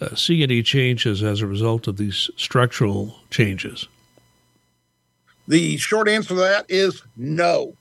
uh, 0.00 0.14
see 0.14 0.42
any 0.42 0.62
changes 0.62 1.22
as 1.22 1.40
a 1.40 1.46
result 1.46 1.86
of 1.86 1.96
these 1.96 2.30
structural 2.36 3.20
changes? 3.30 3.86
The 5.46 5.76
short 5.76 6.08
answer 6.08 6.30
to 6.30 6.34
that 6.36 6.66
is 6.68 7.02
no. 7.16 7.74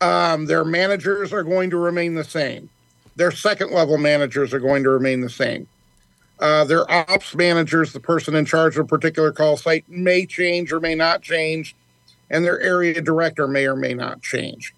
Um, 0.00 0.46
their 0.46 0.64
managers 0.64 1.32
are 1.32 1.42
going 1.42 1.70
to 1.70 1.76
remain 1.76 2.14
the 2.14 2.24
same. 2.24 2.68
Their 3.16 3.30
second 3.30 3.70
level 3.70 3.96
managers 3.96 4.52
are 4.52 4.60
going 4.60 4.82
to 4.84 4.90
remain 4.90 5.20
the 5.22 5.30
same. 5.30 5.66
Uh, 6.38 6.64
their 6.64 6.90
ops 6.90 7.34
managers, 7.34 7.92
the 7.92 8.00
person 8.00 8.34
in 8.34 8.44
charge 8.44 8.76
of 8.76 8.84
a 8.84 8.88
particular 8.88 9.32
call 9.32 9.56
site, 9.56 9.88
may 9.88 10.26
change 10.26 10.70
or 10.70 10.80
may 10.80 10.94
not 10.94 11.22
change, 11.22 11.74
and 12.28 12.44
their 12.44 12.60
area 12.60 13.00
director 13.00 13.48
may 13.48 13.66
or 13.66 13.76
may 13.76 13.94
not 13.94 14.20
change. 14.20 14.74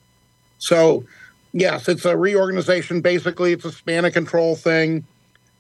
So, 0.59 1.04
yes, 1.52 1.88
it's 1.88 2.04
a 2.04 2.16
reorganization. 2.16 3.00
Basically, 3.00 3.52
it's 3.52 3.64
a 3.64 3.72
span 3.72 4.04
of 4.04 4.12
control 4.12 4.54
thing 4.54 5.04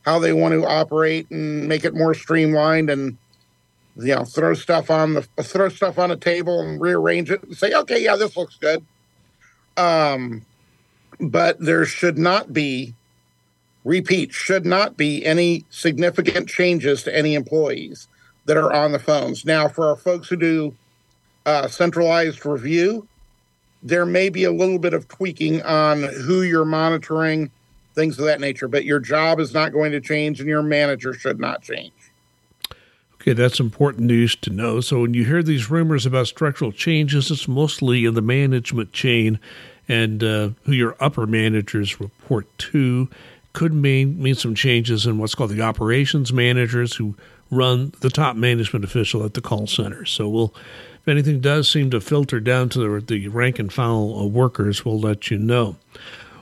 how 0.08 0.18
they 0.18 0.32
want 0.32 0.52
to 0.52 0.66
operate 0.66 1.30
and 1.30 1.68
make 1.68 1.84
it 1.84 1.94
more 1.94 2.14
streamlined 2.14 2.88
and 2.88 3.18
you 3.96 4.14
know 4.14 4.24
throw 4.24 4.54
stuff 4.54 4.90
on 4.90 5.12
the 5.12 5.22
throw 5.42 5.68
stuff 5.68 5.98
on 5.98 6.10
a 6.10 6.16
table 6.16 6.62
and 6.62 6.80
rearrange 6.80 7.30
it 7.30 7.42
and 7.42 7.54
say 7.54 7.74
okay 7.74 8.02
yeah 8.02 8.16
this 8.16 8.34
looks 8.34 8.56
good 8.56 8.82
um 9.78 10.44
but 11.20 11.58
there 11.58 11.84
should 11.84 12.18
not 12.18 12.52
be 12.52 12.94
repeat 13.84 14.32
should 14.32 14.66
not 14.66 14.96
be 14.96 15.24
any 15.24 15.64
significant 15.70 16.48
changes 16.48 17.02
to 17.02 17.16
any 17.16 17.34
employees 17.34 18.08
that 18.44 18.56
are 18.56 18.72
on 18.72 18.92
the 18.92 18.98
phones 18.98 19.44
now 19.44 19.68
for 19.68 19.86
our 19.86 19.96
folks 19.96 20.28
who 20.28 20.36
do 20.36 20.74
uh, 21.46 21.66
centralized 21.66 22.44
review 22.44 23.08
there 23.82 24.04
may 24.04 24.28
be 24.28 24.44
a 24.44 24.52
little 24.52 24.78
bit 24.78 24.94
of 24.94 25.08
tweaking 25.08 25.62
on 25.62 26.02
who 26.02 26.42
you're 26.42 26.64
monitoring 26.64 27.50
things 27.94 28.18
of 28.18 28.24
that 28.26 28.40
nature. 28.40 28.68
But 28.68 28.84
your 28.84 29.00
job 29.00 29.40
is 29.40 29.52
not 29.52 29.72
going 29.72 29.92
to 29.92 30.00
change, 30.00 30.40
and 30.40 30.48
your 30.48 30.62
manager 30.62 31.12
should 31.12 31.38
not 31.38 31.62
change. 31.62 31.92
Okay, 33.14 33.32
that's 33.32 33.58
important 33.58 34.06
news 34.06 34.36
to 34.36 34.50
know. 34.50 34.80
So 34.80 35.00
when 35.00 35.14
you 35.14 35.24
hear 35.24 35.42
these 35.42 35.70
rumors 35.70 36.06
about 36.06 36.28
structural 36.28 36.70
changes, 36.70 37.30
it's 37.30 37.48
mostly 37.48 38.04
in 38.04 38.14
the 38.14 38.22
management 38.22 38.92
chain 38.92 39.40
and 39.88 40.22
uh, 40.22 40.50
who 40.64 40.72
your 40.72 40.96
upper 41.00 41.26
managers 41.26 42.00
report 42.00 42.46
to. 42.58 43.08
Could 43.54 43.72
mean 43.72 44.22
mean 44.22 44.34
some 44.34 44.54
changes 44.54 45.06
in 45.06 45.18
what's 45.18 45.34
called 45.34 45.50
the 45.50 45.62
operations 45.62 46.32
managers 46.32 46.96
who 46.96 47.14
run 47.50 47.92
the 48.00 48.10
top 48.10 48.36
management 48.36 48.84
official 48.84 49.24
at 49.24 49.34
the 49.34 49.40
call 49.40 49.66
center. 49.66 50.04
So 50.04 50.28
we'll, 50.28 50.54
if 51.00 51.08
anything 51.08 51.40
does 51.40 51.68
seem 51.68 51.90
to 51.90 52.00
filter 52.00 52.40
down 52.40 52.68
to 52.70 53.00
the, 53.00 53.00
the 53.00 53.28
rank 53.28 53.58
and 53.58 53.72
file 53.72 54.28
workers, 54.28 54.84
we'll 54.84 55.00
let 55.00 55.30
you 55.30 55.38
know. 55.38 55.76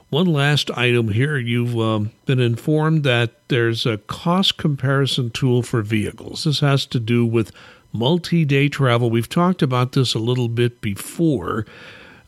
One 0.09 0.26
last 0.26 0.70
item 0.70 1.09
here. 1.09 1.37
You've 1.37 1.78
um, 1.78 2.12
been 2.26 2.38
informed 2.38 3.02
that 3.04 3.48
there's 3.48 3.87
a 3.87 3.98
cost 3.98 4.56
comparison 4.56 5.30
tool 5.30 5.62
for 5.62 5.82
vehicles. 5.82 6.44
This 6.44 6.61
has 6.61 6.87
to 6.87 7.00
do 7.00 7.26
with 7.26 7.50
multi 7.92 8.44
day 8.44 8.68
travel. 8.68 9.11
We've 9.11 9.28
talked 9.28 9.62
about 9.62 9.92
this 9.92 10.14
a 10.14 10.20
little 10.20 10.48
bit 10.48 10.80
before. 10.80 11.66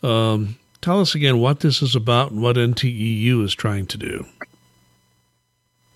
Um, 0.02 0.56
tell 0.80 1.00
us 1.00 1.14
again 1.14 1.38
what 1.38 1.60
this 1.60 1.82
is 1.82 1.94
about 1.94 2.30
and 2.30 2.42
what 2.42 2.56
NTEU 2.56 3.44
is 3.44 3.54
trying 3.54 3.86
to 3.86 3.98
do. 3.98 4.26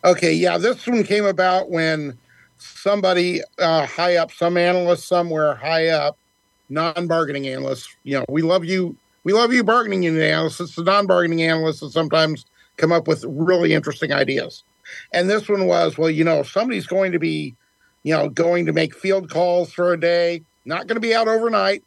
Okay, 0.05 0.33
yeah, 0.33 0.59
this 0.59 0.87
one 0.87 1.05
came 1.05 1.25
about 1.25 1.71
when 1.71 2.19
somebody 2.59 3.41
uh, 3.59 3.87
high 3.87 4.17
up, 4.17 4.33
some 4.33 4.57
analyst 4.57 5.07
somewhere 5.07 5.55
high 5.55 5.89
up, 5.89 6.17
non-bargaining 6.69 7.47
analysts. 7.47 7.95
You 8.03 8.19
know, 8.19 8.25
we 8.29 8.43
love 8.43 8.65
you. 8.65 8.97
We 9.25 9.33
love 9.33 9.53
you, 9.53 9.63
bargaining 9.63 10.03
unit 10.03 10.23
analysts. 10.23 10.75
The 10.75 10.83
non-bargaining 10.83 11.43
analysts 11.43 11.81
that 11.81 11.91
sometimes 11.91 12.45
come 12.77 12.91
up 12.91 13.07
with 13.07 13.25
really 13.29 13.75
interesting 13.75 14.13
ideas. 14.13 14.65
And 15.13 15.31
this 15.31 15.49
one 15.49 15.67
was, 15.67 15.97
well, 15.97 16.11
you 16.11 16.25
know, 16.25 16.43
somebody's 16.43 16.87
going 16.87 17.13
to 17.13 17.21
be, 17.21 17.55
you 18.03 18.17
know, 18.17 18.29
going 18.29 18.67
to 18.67 18.73
make 18.73 18.97
field 18.97 19.31
calls 19.31 19.73
for 19.73 19.93
a 19.93 20.01
day, 20.01 20.43
not 20.65 20.89
going 20.89 20.97
to 20.97 21.01
be 21.01 21.15
out 21.15 21.29
overnight, 21.29 21.85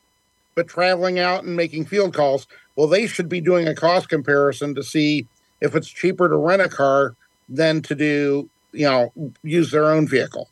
but 0.55 0.67
traveling 0.67 1.19
out 1.19 1.43
and 1.43 1.55
making 1.55 1.85
field 1.85 2.13
calls. 2.13 2.47
Well, 2.75 2.87
they 2.87 3.07
should 3.07 3.29
be 3.29 3.41
doing 3.41 3.67
a 3.67 3.75
cost 3.75 4.09
comparison 4.09 4.73
to 4.75 4.83
see 4.83 5.27
if 5.61 5.75
it's 5.75 5.87
cheaper 5.87 6.27
to 6.27 6.37
rent 6.37 6.61
a 6.61 6.69
car 6.69 7.15
than 7.47 7.81
to 7.83 7.95
do, 7.95 8.49
you 8.71 8.85
know, 8.85 9.13
use 9.43 9.71
their 9.71 9.91
own 9.91 10.07
vehicle. 10.07 10.49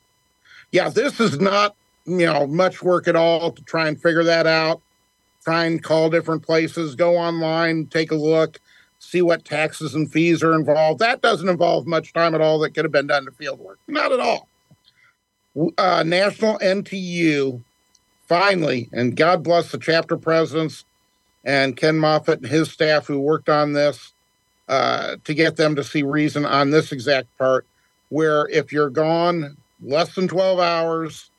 Yeah, 0.72 0.90
this 0.90 1.20
is 1.20 1.40
not, 1.40 1.76
you 2.06 2.26
know, 2.26 2.48
much 2.48 2.82
work 2.84 3.08
at 3.08 3.16
all 3.16 3.52
to 3.52 3.62
try 3.64 3.88
and 3.88 4.02
figure 4.02 4.24
that 4.24 4.48
out. 4.48 4.82
Try 5.44 5.66
and 5.66 5.84
call 5.84 6.10
different 6.10 6.44
places, 6.44 6.96
go 6.96 7.18
online, 7.18 7.88
take 7.88 8.12
a 8.12 8.16
look, 8.16 8.62
see 9.00 9.22
what 9.22 9.44
taxes 9.44 9.94
and 9.94 10.10
fees 10.10 10.42
are 10.42 10.54
involved. 10.54 11.00
That 11.00 11.22
doesn't 11.22 11.50
involve 11.50 11.86
much 11.86 12.14
time 12.14 12.34
at 12.34 12.40
all 12.40 12.60
that 12.60 12.74
could 12.74 12.86
have 12.86 12.94
been 12.94 13.08
done 13.08 13.26
to 13.26 13.32
field 13.32 13.60
work. 13.60 13.80
Not 13.88 14.14
at 14.14 14.22
all. 14.22 14.48
Uh, 15.78 16.04
National 16.04 16.58
NTEU 16.60 17.62
finally, 18.28 18.90
and 18.92 19.16
God 19.16 19.44
bless 19.44 19.72
the 19.72 19.78
chapter 19.78 20.18
presidents 20.18 20.86
and 21.44 21.76
Ken 21.76 21.98
Moffat 21.98 22.40
and 22.40 22.48
his 22.48 22.72
staff 22.72 23.06
who 23.06 23.20
worked 23.20 23.50
on 23.50 23.74
this 23.74 24.14
uh, 24.68 25.18
to 25.24 25.34
get 25.34 25.58
them 25.58 25.76
to 25.76 25.84
see 25.84 26.04
reason 26.04 26.46
on 26.46 26.72
this 26.72 26.92
exact 26.92 27.38
part, 27.38 27.66
where 28.10 28.48
if 28.50 28.72
you're 28.72 28.90
gone 28.90 29.58
less 29.82 30.16
than 30.16 30.28
12 30.28 30.60
hours, 30.60 31.30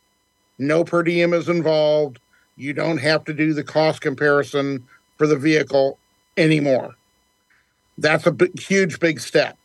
no 0.58 0.84
per 0.84 1.02
diem 1.02 1.32
is 1.32 1.48
involved, 1.48 2.20
you 2.56 2.72
don't 2.72 2.98
have 2.98 3.24
to 3.24 3.32
do 3.32 3.54
the 3.54 3.64
cost 3.64 4.00
comparison 4.00 4.86
for 5.16 5.26
the 5.26 5.36
vehicle 5.36 5.98
anymore. 6.36 6.94
That's 7.96 8.26
a 8.26 8.32
big, 8.32 8.58
huge, 8.58 9.00
big 9.00 9.20
step. 9.20 9.56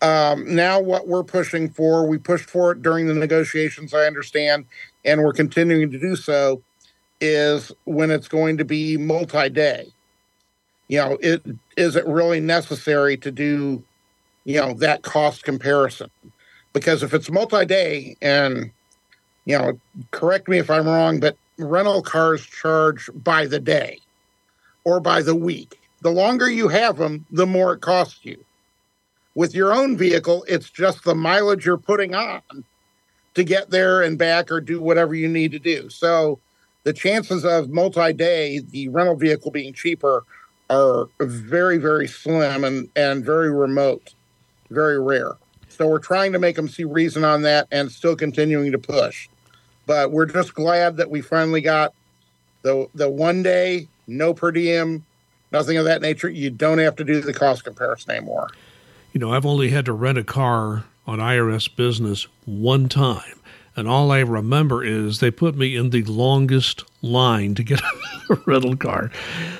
Um, 0.00 0.54
now, 0.54 0.80
what 0.80 1.06
we're 1.06 1.22
pushing 1.22 1.70
for, 1.70 2.06
we 2.08 2.18
pushed 2.18 2.50
for 2.50 2.72
it 2.72 2.82
during 2.82 3.06
the 3.06 3.14
negotiations, 3.14 3.94
I 3.94 4.06
understand, 4.06 4.66
and 5.04 5.22
we're 5.22 5.32
continuing 5.32 5.90
to 5.90 5.98
do 5.98 6.16
so, 6.16 6.62
is 7.20 7.72
when 7.84 8.10
it's 8.10 8.28
going 8.28 8.58
to 8.58 8.64
be 8.64 8.96
multi 8.96 9.48
day. 9.48 9.86
You 10.88 10.98
know, 10.98 11.18
it 11.20 11.42
is 11.76 11.96
it 11.96 12.06
really 12.06 12.40
necessary 12.40 13.16
to 13.18 13.30
do, 13.30 13.82
you 14.44 14.60
know, 14.60 14.74
that 14.74 15.02
cost 15.02 15.44
comparison? 15.44 16.10
Because 16.72 17.02
if 17.02 17.14
it's 17.14 17.30
multi 17.30 17.64
day, 17.64 18.16
and 18.20 18.70
you 19.44 19.58
know, 19.58 19.78
correct 20.10 20.48
me 20.48 20.58
if 20.58 20.70
I'm 20.70 20.86
wrong, 20.86 21.20
but 21.20 21.36
rental 21.58 22.02
cars 22.02 22.44
charge 22.44 23.10
by 23.14 23.46
the 23.46 23.60
day 23.60 23.98
or 24.84 25.00
by 25.00 25.22
the 25.22 25.34
week. 25.34 25.78
The 26.00 26.10
longer 26.10 26.50
you 26.50 26.68
have 26.68 26.96
them, 26.96 27.26
the 27.30 27.46
more 27.46 27.74
it 27.74 27.80
costs 27.80 28.20
you. 28.24 28.44
With 29.34 29.54
your 29.54 29.72
own 29.72 29.96
vehicle, 29.96 30.44
it's 30.48 30.68
just 30.68 31.04
the 31.04 31.14
mileage 31.14 31.64
you're 31.64 31.78
putting 31.78 32.14
on 32.14 32.42
to 33.34 33.44
get 33.44 33.70
there 33.70 34.02
and 34.02 34.18
back 34.18 34.50
or 34.50 34.60
do 34.60 34.80
whatever 34.80 35.14
you 35.14 35.28
need 35.28 35.52
to 35.52 35.58
do. 35.58 35.88
So 35.88 36.38
the 36.84 36.92
chances 36.92 37.44
of 37.44 37.70
multi 37.70 38.12
day, 38.12 38.58
the 38.58 38.88
rental 38.88 39.16
vehicle 39.16 39.50
being 39.50 39.72
cheaper, 39.72 40.24
are 40.70 41.08
very, 41.20 41.78
very 41.78 42.08
slim 42.08 42.64
and, 42.64 42.88
and 42.96 43.24
very 43.24 43.50
remote, 43.50 44.14
very 44.70 44.98
rare. 44.98 45.32
So 45.68 45.86
we're 45.86 45.98
trying 45.98 46.32
to 46.32 46.38
make 46.38 46.56
them 46.56 46.68
see 46.68 46.84
reason 46.84 47.24
on 47.24 47.42
that 47.42 47.66
and 47.70 47.90
still 47.90 48.16
continuing 48.16 48.72
to 48.72 48.78
push. 48.78 49.28
But 49.86 50.12
we're 50.12 50.26
just 50.26 50.54
glad 50.54 50.96
that 50.96 51.10
we 51.10 51.20
finally 51.20 51.60
got 51.60 51.92
the 52.62 52.88
the 52.94 53.10
one 53.10 53.42
day, 53.42 53.88
no 54.06 54.32
per 54.32 54.52
diem, 54.52 55.04
nothing 55.50 55.76
of 55.76 55.84
that 55.86 56.00
nature. 56.00 56.28
You 56.28 56.50
don't 56.50 56.78
have 56.78 56.96
to 56.96 57.04
do 57.04 57.20
the 57.20 57.34
cost 57.34 57.64
comparison 57.64 58.12
anymore. 58.12 58.48
You 59.12 59.20
know, 59.20 59.32
I've 59.32 59.44
only 59.44 59.70
had 59.70 59.84
to 59.86 59.92
rent 59.92 60.18
a 60.18 60.24
car 60.24 60.84
on 61.06 61.18
IRS 61.18 61.74
business 61.74 62.26
one 62.46 62.88
time. 62.88 63.40
And 63.74 63.88
all 63.88 64.10
I 64.10 64.20
remember 64.20 64.84
is 64.84 65.20
they 65.20 65.30
put 65.30 65.56
me 65.56 65.76
in 65.76 65.90
the 65.90 66.02
longest 66.02 66.84
line 67.00 67.54
to 67.54 67.62
get 67.62 67.80
a 68.30 68.34
rental 68.46 68.76
car. 68.76 69.10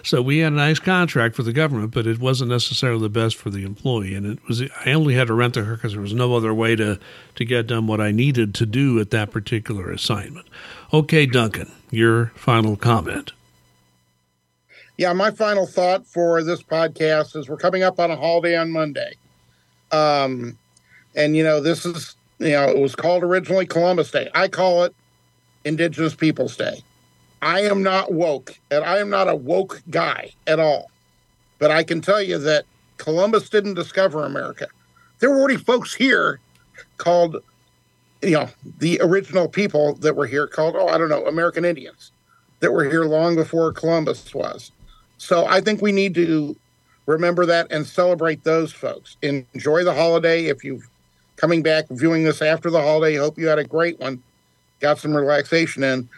So 0.03 0.21
we 0.21 0.39
had 0.39 0.53
a 0.53 0.57
nice 0.57 0.79
contract 0.79 1.35
for 1.35 1.43
the 1.43 1.53
government, 1.53 1.93
but 1.95 2.07
it 2.07 2.19
wasn't 2.19 2.51
necessarily 2.51 3.01
the 3.01 3.09
best 3.09 3.37
for 3.37 3.49
the 3.49 3.65
employee. 3.65 4.15
And 4.15 4.27
it 4.27 4.39
was 4.47 4.63
I 4.85 4.93
only 4.93 5.15
had 5.15 5.29
to 5.29 5.35
rent 5.35 5.55
the 5.55 5.63
car 5.63 5.75
because 5.77 5.93
there 5.93 6.03
was 6.03 6.13
no 6.13 6.35
other 6.37 6.53
way 6.53 6.77
to 6.77 7.01
to 7.37 7.45
get 7.45 7.67
done 7.67 7.87
what 7.87 8.01
I 8.01 8.11
needed 8.11 8.55
to 8.57 8.67
do 8.67 9.01
at 9.01 9.11
that 9.11 9.31
particular 9.31 9.91
assignment. 9.91 10.47
Okay, 10.93 11.25
Duncan, 11.25 11.73
your 11.91 12.27
final 12.35 12.77
comment. 12.77 13.33
Yeah, 14.99 15.15
my 15.15 15.31
final 15.31 15.67
thought 15.67 16.07
for 16.07 16.45
this 16.45 16.63
podcast 16.63 17.35
is 17.35 17.49
we're 17.49 17.57
coming 17.57 17.83
up 17.83 17.99
on 17.99 18.11
a 18.11 18.17
holiday 18.17 18.57
on 18.57 18.71
Monday. 18.71 19.15
Um, 19.91 20.59
and 21.14 21.37
you 21.37 21.44
know, 21.44 21.61
this 21.61 21.85
is 21.85 22.16
you 22.38 22.51
know, 22.51 22.68
it 22.68 22.79
was 22.79 22.94
called 22.94 23.22
originally 23.22 23.66
Columbus 23.66 24.11
Day. 24.11 24.29
I 24.35 24.48
call 24.48 24.85
it 24.85 24.94
Indigenous 25.64 26.14
Peoples 26.14 26.57
Day. 26.57 26.83
I 27.40 27.61
am 27.62 27.83
not 27.83 28.12
woke, 28.12 28.59
and 28.70 28.85
I 28.85 28.98
am 28.98 29.11
not 29.11 29.29
a 29.29 29.35
woke 29.35 29.83
guy 29.90 30.33
at 30.46 30.61
all. 30.61 30.90
But 31.59 31.70
I 31.70 31.83
can 31.83 32.01
tell 32.01 32.22
you 32.22 32.38
that 32.38 32.64
Columbus 32.98 33.48
didn't 33.48 33.75
discover 33.75 34.25
America. 34.25 34.68
There 35.18 35.31
were 35.31 35.38
already 35.38 35.57
folks 35.57 35.94
here 35.94 36.40
called, 36.98 37.37
you 38.22 38.33
know, 38.33 38.48
the 38.79 39.01
original 39.03 39.48
people 39.48 39.94
that 39.96 40.16
were 40.16 40.27
here 40.27 40.46
called, 40.46 40.77
oh, 40.77 40.88
I 40.88 40.98
don't 40.98 41.09
know, 41.09 41.27
American 41.27 41.64
Indians 41.64 42.12
that 42.61 42.72
were 42.72 42.85
here 42.85 43.05
long 43.05 43.35
before 43.35 43.72
Columbus 43.72 44.33
was. 44.35 44.70
So 45.18 45.46
I 45.46 45.61
think 45.61 45.83
we 45.83 45.92
need 45.92 46.14
to 46.14 46.57
remember 47.07 47.44
that 47.46 47.66
and 47.70 47.87
celebrate 47.87 48.44
those 48.44 48.72
folks. 48.72 49.16
Enjoy 49.22 49.85
the 49.85 49.94
holiday 49.94 50.46
if 50.46 50.64
you've 50.64 50.88
coming 51.37 51.62
back, 51.62 51.87
viewing 51.90 52.25
this 52.25 52.42
after 52.42 52.71
the 52.71 52.81
holiday. 52.81 53.16
Hope 53.16 53.38
you 53.38 53.47
had 53.47 53.59
a 53.59 53.64
great 53.64 53.99
one, 54.01 54.23
got 54.81 54.99
some 54.99 55.14
relaxation 55.14 55.83
in. 55.83 56.09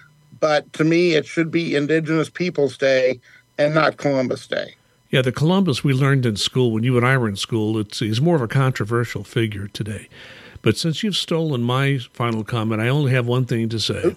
But 0.41 0.73
to 0.75 0.85
me, 0.85 1.15
it 1.15 1.27
should 1.27 1.51
be 1.51 1.75
Indigenous 1.75 2.29
Peoples 2.29 2.77
Day 2.77 3.21
and 3.59 3.75
not 3.75 3.97
Columbus 3.97 4.47
Day. 4.47 4.75
Yeah, 5.11 5.23
the 5.23 5.33
Columbus 5.33 5.85
we 5.85 5.93
learned 5.93 6.27
in 6.27 6.37
school 6.37 6.73
when 6.73 6.83
you 6.83 6.97
and 6.97 7.07
I 7.07 7.17
were 7.17 7.29
in 7.29 7.37
school, 7.37 7.79
it's 7.79 8.01
he's 8.01 8.21
more 8.21 8.35
of 8.35 8.43
a 8.43 8.49
controversial 8.49 9.23
figure 9.23 9.69
today. 9.69 10.09
But 10.61 10.77
since 10.77 11.03
you've 11.03 11.17
stolen 11.17 11.63
my 11.63 11.99
final 12.13 12.43
comment, 12.43 12.81
I 12.81 12.89
only 12.89 13.13
have 13.13 13.27
one 13.27 13.45
thing 13.45 13.69
to 13.69 13.79
say. 13.79 14.17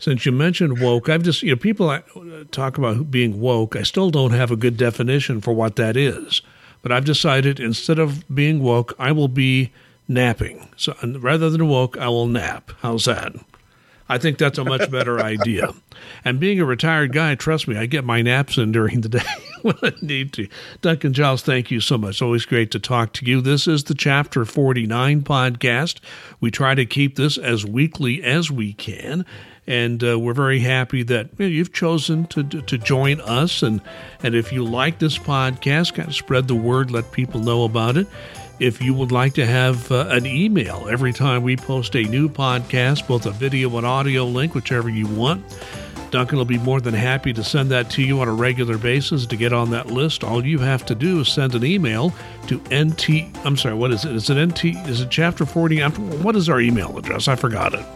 Since 0.00 0.26
you 0.26 0.32
mentioned 0.32 0.80
woke, 0.80 1.08
I've 1.08 1.22
just 1.22 1.42
you 1.42 1.50
know 1.50 1.56
people 1.56 1.88
uh, 1.88 2.02
talk 2.50 2.78
about 2.78 3.10
being 3.10 3.40
woke. 3.40 3.74
I 3.74 3.82
still 3.82 4.10
don't 4.10 4.32
have 4.32 4.50
a 4.50 4.56
good 4.56 4.76
definition 4.76 5.40
for 5.40 5.52
what 5.52 5.76
that 5.76 5.96
is. 5.96 6.42
But 6.82 6.92
I've 6.92 7.04
decided 7.04 7.58
instead 7.58 7.98
of 7.98 8.22
being 8.32 8.62
woke, 8.62 8.94
I 8.98 9.12
will 9.12 9.28
be 9.28 9.72
napping. 10.08 10.68
So 10.76 10.94
rather 11.04 11.50
than 11.50 11.68
woke, 11.68 11.96
I 11.98 12.08
will 12.08 12.26
nap. 12.26 12.72
How's 12.80 13.04
that? 13.04 13.34
I 14.08 14.16
think 14.18 14.38
that's 14.38 14.58
a 14.58 14.64
much 14.64 14.90
better 14.90 15.20
idea. 15.20 15.72
And 16.24 16.40
being 16.40 16.60
a 16.60 16.64
retired 16.64 17.12
guy, 17.12 17.34
trust 17.34 17.68
me, 17.68 17.76
I 17.76 17.86
get 17.86 18.04
my 18.04 18.22
naps 18.22 18.56
in 18.56 18.72
during 18.72 19.02
the 19.02 19.08
day 19.08 19.22
when 19.62 19.76
I 19.82 19.92
need 20.00 20.32
to. 20.34 20.48
Duncan 20.80 21.12
Giles, 21.12 21.42
thank 21.42 21.70
you 21.70 21.80
so 21.80 21.98
much. 21.98 22.22
Always 22.22 22.46
great 22.46 22.70
to 22.70 22.78
talk 22.78 23.12
to 23.14 23.26
you. 23.26 23.40
This 23.40 23.66
is 23.66 23.84
the 23.84 23.94
Chapter 23.94 24.44
49 24.44 25.22
podcast. 25.22 26.00
We 26.40 26.50
try 26.50 26.74
to 26.74 26.86
keep 26.86 27.16
this 27.16 27.36
as 27.36 27.66
weekly 27.66 28.22
as 28.22 28.50
we 28.50 28.72
can. 28.72 29.26
And 29.66 30.02
uh, 30.02 30.18
we're 30.18 30.32
very 30.32 30.60
happy 30.60 31.02
that 31.02 31.28
you 31.36 31.44
know, 31.44 31.46
you've 31.46 31.74
chosen 31.74 32.24
to, 32.28 32.42
to 32.42 32.78
join 32.78 33.20
us. 33.20 33.62
And, 33.62 33.82
and 34.22 34.34
if 34.34 34.50
you 34.50 34.64
like 34.64 34.98
this 34.98 35.18
podcast, 35.18 35.92
kind 35.92 36.08
of 36.08 36.14
spread 36.14 36.48
the 36.48 36.54
word, 36.54 36.90
let 36.90 37.12
people 37.12 37.40
know 37.40 37.64
about 37.64 37.98
it. 37.98 38.06
If 38.60 38.82
you 38.82 38.92
would 38.94 39.12
like 39.12 39.34
to 39.34 39.46
have 39.46 39.90
uh, 39.92 40.06
an 40.08 40.26
email 40.26 40.88
every 40.90 41.12
time 41.12 41.44
we 41.44 41.56
post 41.56 41.94
a 41.94 42.02
new 42.02 42.28
podcast, 42.28 43.06
both 43.06 43.24
a 43.24 43.30
video 43.30 43.76
and 43.76 43.86
audio 43.86 44.24
link, 44.24 44.54
whichever 44.54 44.88
you 44.88 45.06
want, 45.06 45.44
Duncan 46.10 46.38
will 46.38 46.44
be 46.44 46.58
more 46.58 46.80
than 46.80 46.94
happy 46.94 47.32
to 47.34 47.44
send 47.44 47.70
that 47.70 47.88
to 47.90 48.02
you 48.02 48.20
on 48.20 48.26
a 48.26 48.32
regular 48.32 48.76
basis. 48.76 49.26
To 49.26 49.36
get 49.36 49.52
on 49.52 49.70
that 49.70 49.88
list, 49.88 50.24
all 50.24 50.44
you 50.44 50.58
have 50.58 50.84
to 50.86 50.96
do 50.96 51.20
is 51.20 51.28
send 51.28 51.54
an 51.54 51.64
email 51.64 52.12
to 52.48 52.56
NT. 52.74 53.26
I'm 53.44 53.56
sorry, 53.56 53.76
what 53.76 53.92
is 53.92 54.04
it? 54.04 54.16
Is 54.16 54.28
it 54.28 54.34
NT? 54.34 54.64
Is 54.88 55.02
it 55.02 55.10
chapter 55.10 55.46
40? 55.46 55.80
What 56.22 56.34
is 56.34 56.48
our 56.48 56.60
email 56.60 56.98
address? 56.98 57.28
I 57.28 57.36
forgot 57.36 57.74
it. 57.74 57.86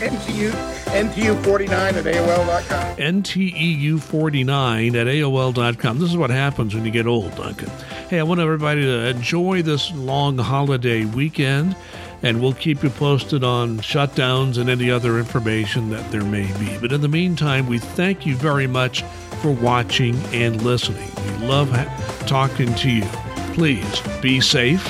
NTU, 0.00 0.50
NTU49 0.86 1.70
at 1.72 2.04
AOL.com. 2.04 2.96
NTEU49 2.96 4.94
at 4.94 5.06
AOL.com. 5.06 5.98
This 5.98 6.10
is 6.10 6.16
what 6.16 6.30
happens 6.30 6.74
when 6.74 6.84
you 6.84 6.90
get 6.90 7.06
old, 7.06 7.34
Duncan. 7.36 7.68
Hey, 8.08 8.20
I 8.20 8.22
want 8.22 8.40
everybody 8.40 8.82
to 8.82 9.08
enjoy 9.08 9.62
this 9.62 9.92
long 9.92 10.38
holiday 10.38 11.04
weekend, 11.04 11.76
and 12.22 12.40
we'll 12.40 12.52
keep 12.54 12.82
you 12.82 12.90
posted 12.90 13.42
on 13.44 13.78
shutdowns 13.78 14.56
and 14.58 14.70
any 14.70 14.90
other 14.90 15.18
information 15.18 15.90
that 15.90 16.10
there 16.10 16.24
may 16.24 16.46
be. 16.58 16.78
But 16.80 16.92
in 16.92 17.00
the 17.00 17.08
meantime, 17.08 17.66
we 17.66 17.78
thank 17.78 18.24
you 18.24 18.36
very 18.36 18.66
much 18.66 19.02
for 19.42 19.50
watching 19.52 20.16
and 20.32 20.62
listening. 20.62 21.10
We 21.40 21.46
love 21.46 21.70
ha- 21.70 22.24
talking 22.26 22.74
to 22.76 22.90
you. 22.90 23.04
Please 23.54 24.00
be 24.22 24.40
safe 24.40 24.86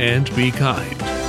and 0.00 0.34
be 0.36 0.50
kind. 0.50 1.21